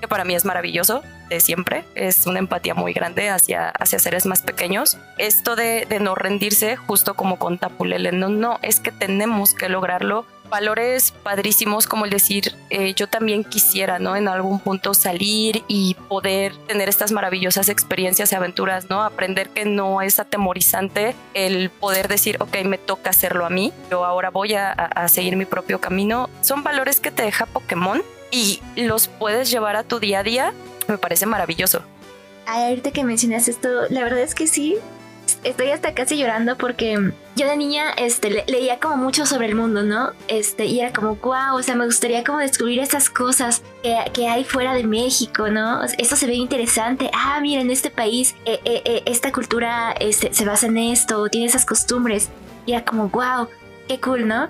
[0.00, 4.26] que para mí es maravilloso de siempre, es una empatía muy grande hacia, hacia seres
[4.26, 4.96] más pequeños.
[5.18, 9.68] Esto de, de no rendirse, justo como con Tapulele, no, no, es que tenemos que
[9.68, 14.16] lograrlo valores padrísimos como el decir eh, yo también quisiera, ¿no?
[14.16, 19.02] En algún punto salir y poder tener estas maravillosas experiencias y aventuras, ¿no?
[19.02, 24.04] Aprender que no es atemorizante el poder decir, ok, me toca hacerlo a mí, yo
[24.04, 26.30] ahora voy a, a seguir mi propio camino.
[26.40, 30.52] Son valores que te deja Pokémon y los puedes llevar a tu día a día.
[30.88, 31.82] Me parece maravilloso.
[32.46, 34.76] Ahorita que mencionas esto, la verdad es que sí,
[35.44, 39.82] estoy hasta casi llorando porque yo de niña este, leía como mucho sobre el mundo,
[39.82, 40.12] ¿no?
[40.28, 44.28] Este, y era como, wow, o sea, me gustaría como descubrir esas cosas que, que
[44.28, 45.82] hay fuera de México, ¿no?
[45.84, 47.10] Esto se ve interesante.
[47.12, 51.28] Ah, mira, en este país eh, eh, eh, esta cultura este, se basa en esto,
[51.28, 52.30] tiene esas costumbres.
[52.64, 53.48] Y era como, wow,
[53.88, 54.48] qué cool, ¿no?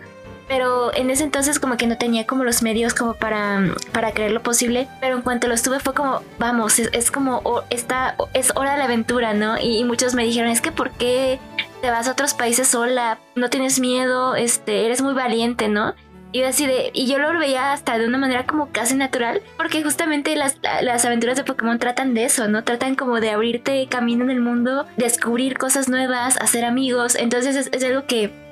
[0.48, 4.32] Pero en ese entonces como que no tenía como los medios como para, para creer
[4.32, 8.72] lo posible, pero en cuanto lo tuve fue como, vamos, es, como, esta, es hora
[8.72, 9.58] de la aventura, ¿no?
[9.60, 11.38] Y, muchos me dijeron, es que ¿por qué
[11.80, 13.18] te vas a otros países sola?
[13.34, 15.94] No tienes miedo, este, eres muy valiente, ¿no?
[16.32, 19.82] Y así de, y yo lo veía hasta de una manera como casi natural, porque
[19.82, 22.62] justamente las, las aventuras de Pokémon tratan de eso, ¿no?
[22.62, 27.84] Tratan como de abrirte camino en el mundo, descubrir cosas nuevas, hacer amigos, entonces es
[27.84, 28.45] algo que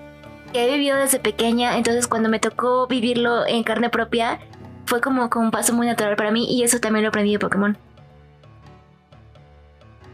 [0.55, 4.39] que he vivido desde pequeña, entonces cuando me tocó vivirlo en carne propia,
[4.87, 7.41] fue como, como un paso muy natural para mí y eso también lo aprendí de
[7.41, 7.77] Pokémon.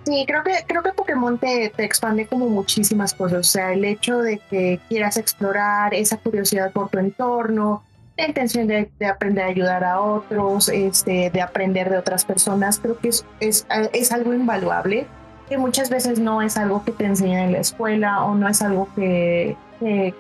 [0.05, 3.39] Sí, creo que, creo que Pokémon te, te, expande como muchísimas cosas.
[3.41, 7.83] O sea, el hecho de que quieras explorar esa curiosidad por tu entorno,
[8.17, 12.79] la intención de, de aprender a ayudar a otros, este, de aprender de otras personas,
[12.79, 15.07] creo que es, es, es, algo invaluable,
[15.51, 18.63] que muchas veces no es algo que te enseñan en la escuela o no es
[18.63, 20.15] algo que, que,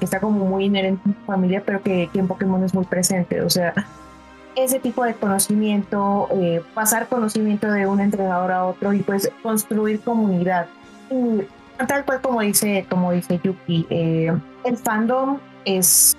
[0.00, 3.40] está como muy inherente en tu familia, pero que, en Pokémon es muy presente.
[3.40, 3.74] O sea,
[4.54, 10.00] ese tipo de conocimiento, eh, pasar conocimiento de un entrenador a otro y pues construir
[10.00, 10.66] comunidad.
[11.10, 11.42] Y
[11.86, 14.32] tal cual como dice, como dice Yuki, eh,
[14.64, 16.16] el fandom es,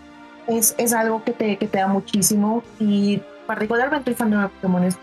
[0.48, 4.84] es, es, algo que te, que te da muchísimo y particularmente el fandom de Pokémon
[4.84, 4.98] es,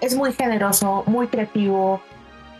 [0.00, 2.00] es muy generoso, muy creativo,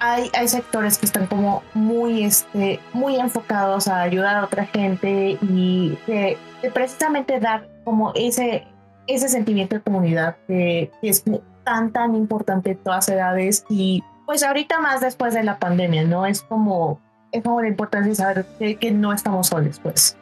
[0.05, 5.38] hay, hay sectores que están como muy, este, muy enfocados a ayudar a otra gente
[5.40, 6.36] y de,
[6.72, 8.66] precisamente dar como ese,
[9.07, 11.24] ese sentimiento de comunidad que, es
[11.64, 16.26] tan, tan importante en todas edades y pues ahorita más después de la pandemia, ¿no?
[16.26, 17.00] Es como,
[17.32, 20.16] es como la importancia de saber que, que no estamos solos, pues.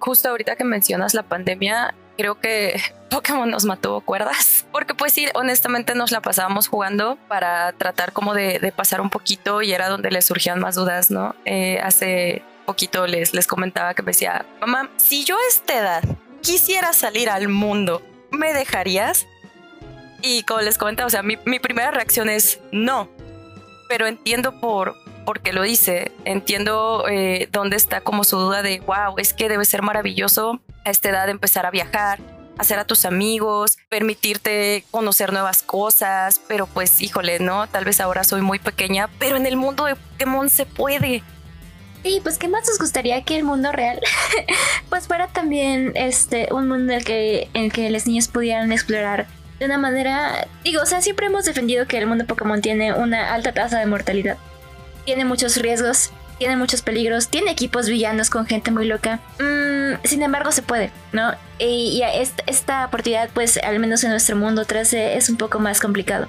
[0.00, 5.28] Justo ahorita que mencionas la pandemia, creo que Pokémon nos mató cuerdas, porque pues sí,
[5.34, 10.10] honestamente nos la pasábamos jugando para tratar como de, pasar un poquito y era donde
[10.10, 11.34] les surgían más dudas, ¿no?
[11.46, 16.02] Eh, hace poquito les, les comentaba que me decía, mamá, si yo a esta edad
[16.42, 19.26] quisiera salir al mundo, ¿me dejarías?
[20.20, 23.08] Y como les comentaba, o sea, mi, mi primera reacción es no,
[23.88, 28.80] pero entiendo por, por qué lo dice, entiendo eh, dónde está como su duda de,
[28.80, 32.18] wow, es que debe ser maravilloso a esta edad empezar a viajar,
[32.58, 37.66] hacer a tus amigos, permitirte conocer nuevas cosas, pero pues híjole, ¿no?
[37.68, 41.22] Tal vez ahora soy muy pequeña, pero en el mundo de Pokémon se puede.
[42.04, 44.00] Y pues qué más os gustaría que el mundo real
[44.88, 48.70] pues fuera también este un mundo en el que en el que los niños pudieran
[48.70, 49.26] explorar
[49.58, 53.34] de una manera digo, o sea, siempre hemos defendido que el mundo Pokémon tiene una
[53.34, 54.36] alta tasa de mortalidad.
[55.04, 59.20] Tiene muchos riesgos tiene muchos peligros, tiene equipos villanos con gente muy loca.
[59.40, 61.32] Mm, sin embargo, se puede, ¿no?
[61.58, 62.02] Y,
[62.46, 66.28] esta, oportunidad, pues, al menos en nuestro mundo 13, es un poco más complicado.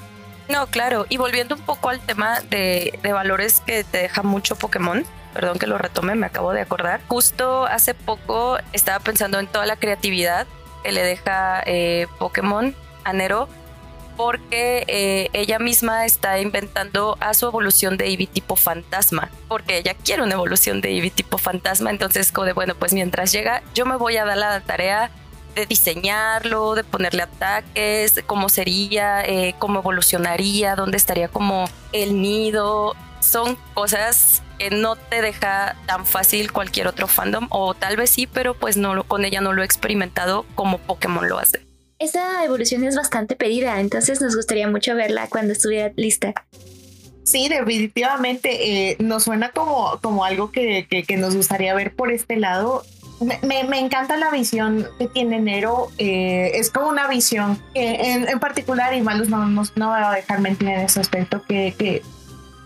[0.50, 1.06] No, claro.
[1.10, 5.68] Y volviendo un poco al tema de, valores que te deja mucho Pokémon, perdón que
[5.68, 7.02] lo retome, me acabo de acordar.
[7.08, 10.48] Justo hace poco estaba pensando en toda la creatividad
[10.84, 13.48] que le deja eh, Pokémon a Nero
[14.20, 19.94] porque eh, ella misma está inventando a su evolución de Eevee tipo fantasma, porque ella
[19.94, 23.86] quiere una evolución de Eevee tipo fantasma, entonces como de, bueno, pues mientras llega, yo
[23.86, 25.10] me voy a dar la tarea
[25.56, 32.98] de diseñarlo, de ponerle ataques, cómo sería, eh, cómo evolucionaría, dónde estaría como el nido.
[33.22, 38.28] Son cosas que no te deja tan fácil cualquier otro fandom, o tal vez sí,
[38.28, 41.69] pero pues no con ella no lo he experimentado como Pokémon lo hace.
[42.00, 46.34] Esa evolución es bastante pedida, entonces nos gustaría mucho verla cuando estuviera lista.
[47.24, 52.38] Sí, definitivamente eh, nos suena como, como algo que, que, nos gustaría ver por este
[52.38, 52.84] lado.
[53.44, 55.90] Me, me, encanta la visión que tiene Nero.
[55.98, 60.12] Eh, es como una visión que en, en, particular, y Malus no, no, no va
[60.12, 62.02] a dejar mentir en ese aspecto, que,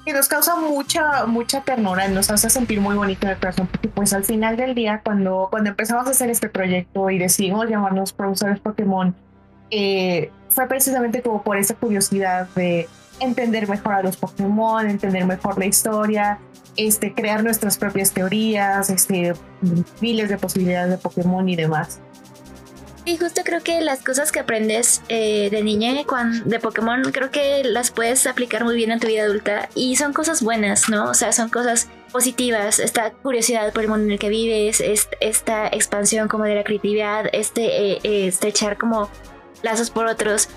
[0.06, 4.14] que, nos causa mucha, mucha ternura, nos hace sentir muy bonito el corazón, porque pues
[4.14, 8.60] al final del día, cuando, cuando empezamos a hacer este proyecto y decidimos llamarnos Profesores
[8.60, 9.16] Pokémon,
[9.72, 12.88] eh, fue precisamente como por esa curiosidad de
[13.20, 16.40] entender mejor a los Pokémon, entender mejor la historia,
[16.76, 19.34] este, crear nuestras propias teorías, este,
[20.02, 22.00] miles de posibilidades de Pokémon y demás.
[23.06, 27.64] Y justo creo que las cosas que aprendes eh, de niña de Pokémon, creo que
[27.66, 31.10] las puedes aplicar muy bien en tu vida adulta y son cosas buenas, ¿no?
[31.10, 34.82] O sea, son cosas positivas, esta curiosidad por el mundo en el que vives,
[35.20, 39.10] esta expansión como de la creatividad, este eh, estrechar como
[39.64, 40.48] lazos por otros.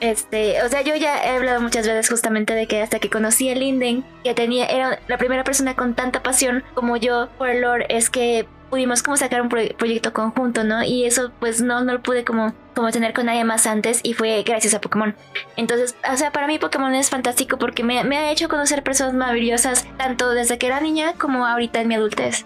[0.00, 3.48] Este, o sea, yo ya he hablado muchas veces justamente de que hasta que conocí
[3.50, 7.60] a Linden, que tenía, era la primera persona con tanta pasión como yo por el
[7.60, 10.82] lore, es que pudimos como sacar un proyecto conjunto, ¿no?
[10.82, 14.14] Y eso pues no, no lo pude como, como tener con nadie más antes y
[14.14, 15.14] fue gracias a Pokémon.
[15.56, 19.14] Entonces, o sea, para mí Pokémon es fantástico porque me, me ha hecho conocer personas
[19.14, 22.44] maravillosas, tanto desde que era niña como ahorita en mi adultez.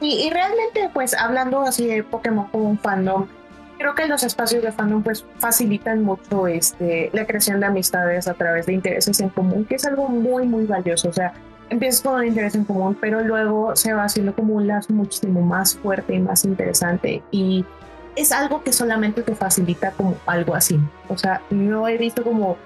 [0.00, 3.26] Y, y realmente, pues hablando así de Pokémon como un fandom,
[3.78, 8.34] creo que los espacios de fandom pues facilitan mucho este, la creación de amistades a
[8.34, 11.08] través de intereses en común, que es algo muy, muy valioso.
[11.08, 11.32] O sea,
[11.70, 15.40] empiezas con un interés en común, pero luego se va haciendo como un lazo muchísimo
[15.42, 17.22] más fuerte y más interesante.
[17.30, 17.64] Y
[18.14, 20.78] es algo que solamente te facilita como algo así.
[21.08, 22.56] O sea, no he visto como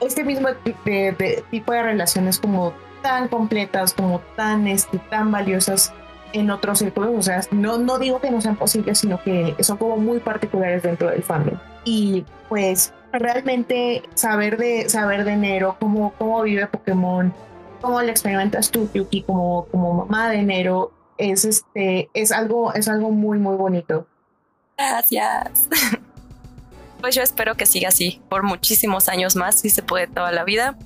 [0.00, 0.48] este mismo
[0.84, 5.92] de, tipo de relaciones como tan completas, como tan, este, tan valiosas
[6.32, 9.78] en otros círculos, o sea, no, no digo que no sean posibles, sino que son
[9.78, 11.58] como muy particulares dentro del fandom.
[11.84, 17.32] Y pues realmente saber de, saber de Nero, cómo, cómo vive Pokémon,
[17.80, 22.88] cómo le experimentas tú, Yuki, como, como mamá de Nero, es, este, es, algo, es
[22.88, 24.06] algo muy, muy bonito.
[24.76, 25.68] Gracias.
[27.00, 30.42] Pues yo espero que siga así por muchísimos años más, si se puede toda la
[30.42, 30.76] vida.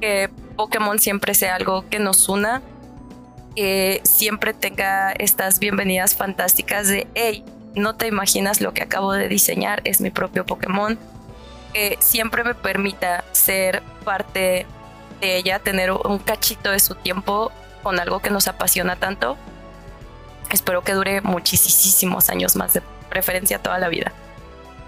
[0.00, 2.62] Que Pokémon siempre sea algo que nos una
[3.56, 7.42] que siempre tenga estas bienvenidas fantásticas de, hey,
[7.74, 10.98] no te imaginas lo que acabo de diseñar, es mi propio Pokémon,
[11.72, 14.66] que siempre me permita ser parte
[15.20, 17.52] de ella, tener un cachito de su tiempo
[17.82, 19.36] con algo que nos apasiona tanto.
[20.50, 24.12] Espero que dure muchísimos años más, de preferencia toda la vida.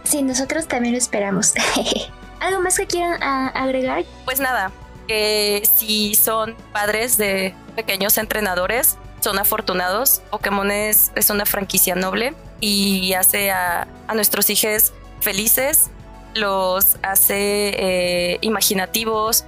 [0.05, 1.55] Sí, nosotros también lo esperamos.
[2.41, 4.05] ¿Algo más que quieran ah, agregar?
[4.25, 4.71] Pues nada,
[5.07, 10.23] que si son padres de pequeños entrenadores, son afortunados.
[10.31, 15.91] Pokémon es, es una franquicia noble y hace a, a nuestros hijos felices,
[16.35, 19.45] los hace eh, imaginativos,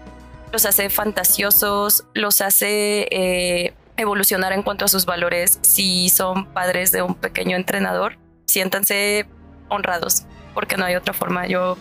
[0.52, 5.58] los hace fantasiosos, los hace eh, evolucionar en cuanto a sus valores.
[5.62, 9.26] Si son padres de un pequeño entrenador, siéntanse
[9.68, 10.24] honrados,
[10.54, 11.46] porque no hay otra forma.
[11.46, 11.76] Yo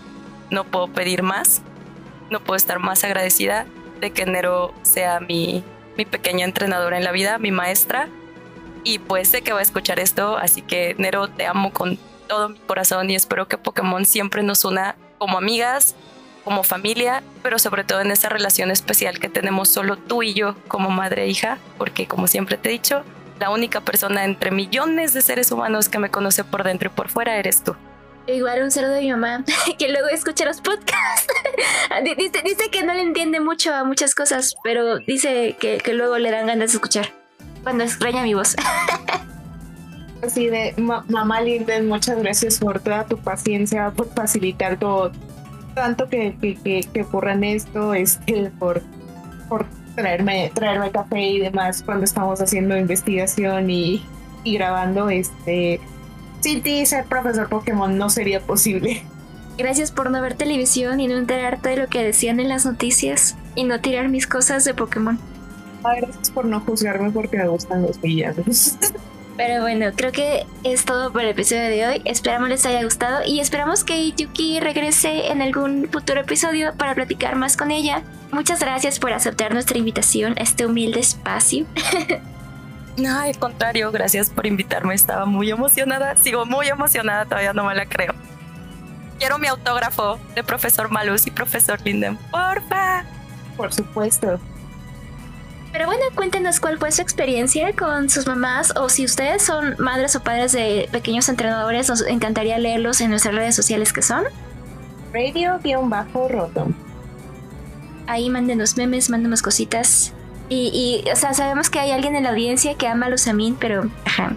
[0.51, 1.61] no puedo pedir más,
[2.29, 3.65] no puedo estar más agradecida
[3.99, 5.63] de que Nero sea mi,
[5.97, 8.07] mi pequeña entrenadora en la vida, mi maestra.
[8.83, 11.97] Y pues sé que va a escuchar esto, así que Nero, te amo con
[12.27, 15.95] todo mi corazón y espero que Pokémon siempre nos una como amigas,
[16.43, 20.55] como familia, pero sobre todo en esa relación especial que tenemos solo tú y yo
[20.67, 23.03] como madre e hija, porque como siempre te he dicho,
[23.39, 27.09] la única persona entre millones de seres humanos que me conoce por dentro y por
[27.09, 27.75] fuera eres tú.
[28.27, 29.43] Igual un saludo de mi mamá,
[29.79, 31.27] que luego escucha los podcasts.
[32.17, 36.17] dice, dice que no le entiende mucho a muchas cosas, pero dice que, que luego
[36.17, 37.11] le dan ganas de escuchar
[37.63, 38.55] cuando extraña mi voz.
[40.21, 45.13] Así de, mamá Linden, muchas gracias por toda tu paciencia, por facilitar todo,
[45.79, 48.81] tanto que, que, que, ocurran esto, este, por,
[49.47, 49.65] por
[49.95, 54.05] traerme, traerme café y demás cuando estamos haciendo investigación y,
[54.43, 55.79] y grabando, este,
[56.41, 59.03] sin ti ser profesor Pokémon no sería posible.
[59.57, 63.35] Gracias por no ver televisión y no enterarte de lo que decían en las noticias
[63.55, 65.19] y no tirar mis cosas de Pokémon.
[65.83, 68.77] Gracias por no juzgarme porque me gustan los villanos.
[69.39, 72.01] Pero bueno, creo que es todo por el episodio de hoy.
[72.03, 77.37] Esperamos les haya gustado y esperamos que Yuki regrese en algún futuro episodio para platicar
[77.37, 78.03] más con ella.
[78.33, 81.65] Muchas gracias por aceptar nuestra invitación a este humilde espacio.
[82.97, 84.93] No, al contrario, gracias por invitarme.
[84.93, 86.17] Estaba muy emocionada.
[86.17, 88.13] Sigo muy emocionada, todavía no me la creo.
[89.19, 92.17] Quiero mi autógrafo de profesor Malus y profesor Linden.
[92.29, 93.05] Porfa.
[93.55, 94.37] Por supuesto.
[95.71, 100.15] Pero bueno, cuéntenos cuál fue su experiencia con sus mamás o si ustedes son madres
[100.15, 104.23] o padres de pequeños entrenadores, nos encantaría leerlos en nuestras redes sociales que son
[105.13, 106.67] radio-roto.
[108.07, 110.13] Ahí mándenos memes, mándenos cositas.
[110.51, 113.87] Y, o sea, sabemos que hay alguien en la audiencia que ama a Lusamin, pero
[114.03, 114.33] ajá.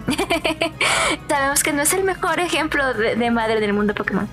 [1.27, 4.29] sabemos que no es el mejor ejemplo de, de madre del mundo Pokémon.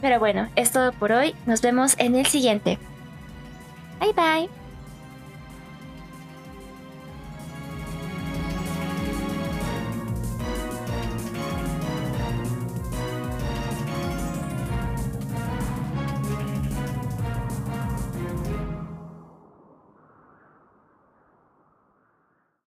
[0.00, 1.34] Pero bueno, es todo por hoy.
[1.44, 2.78] Nos vemos en el siguiente.
[4.00, 4.55] Bye bye.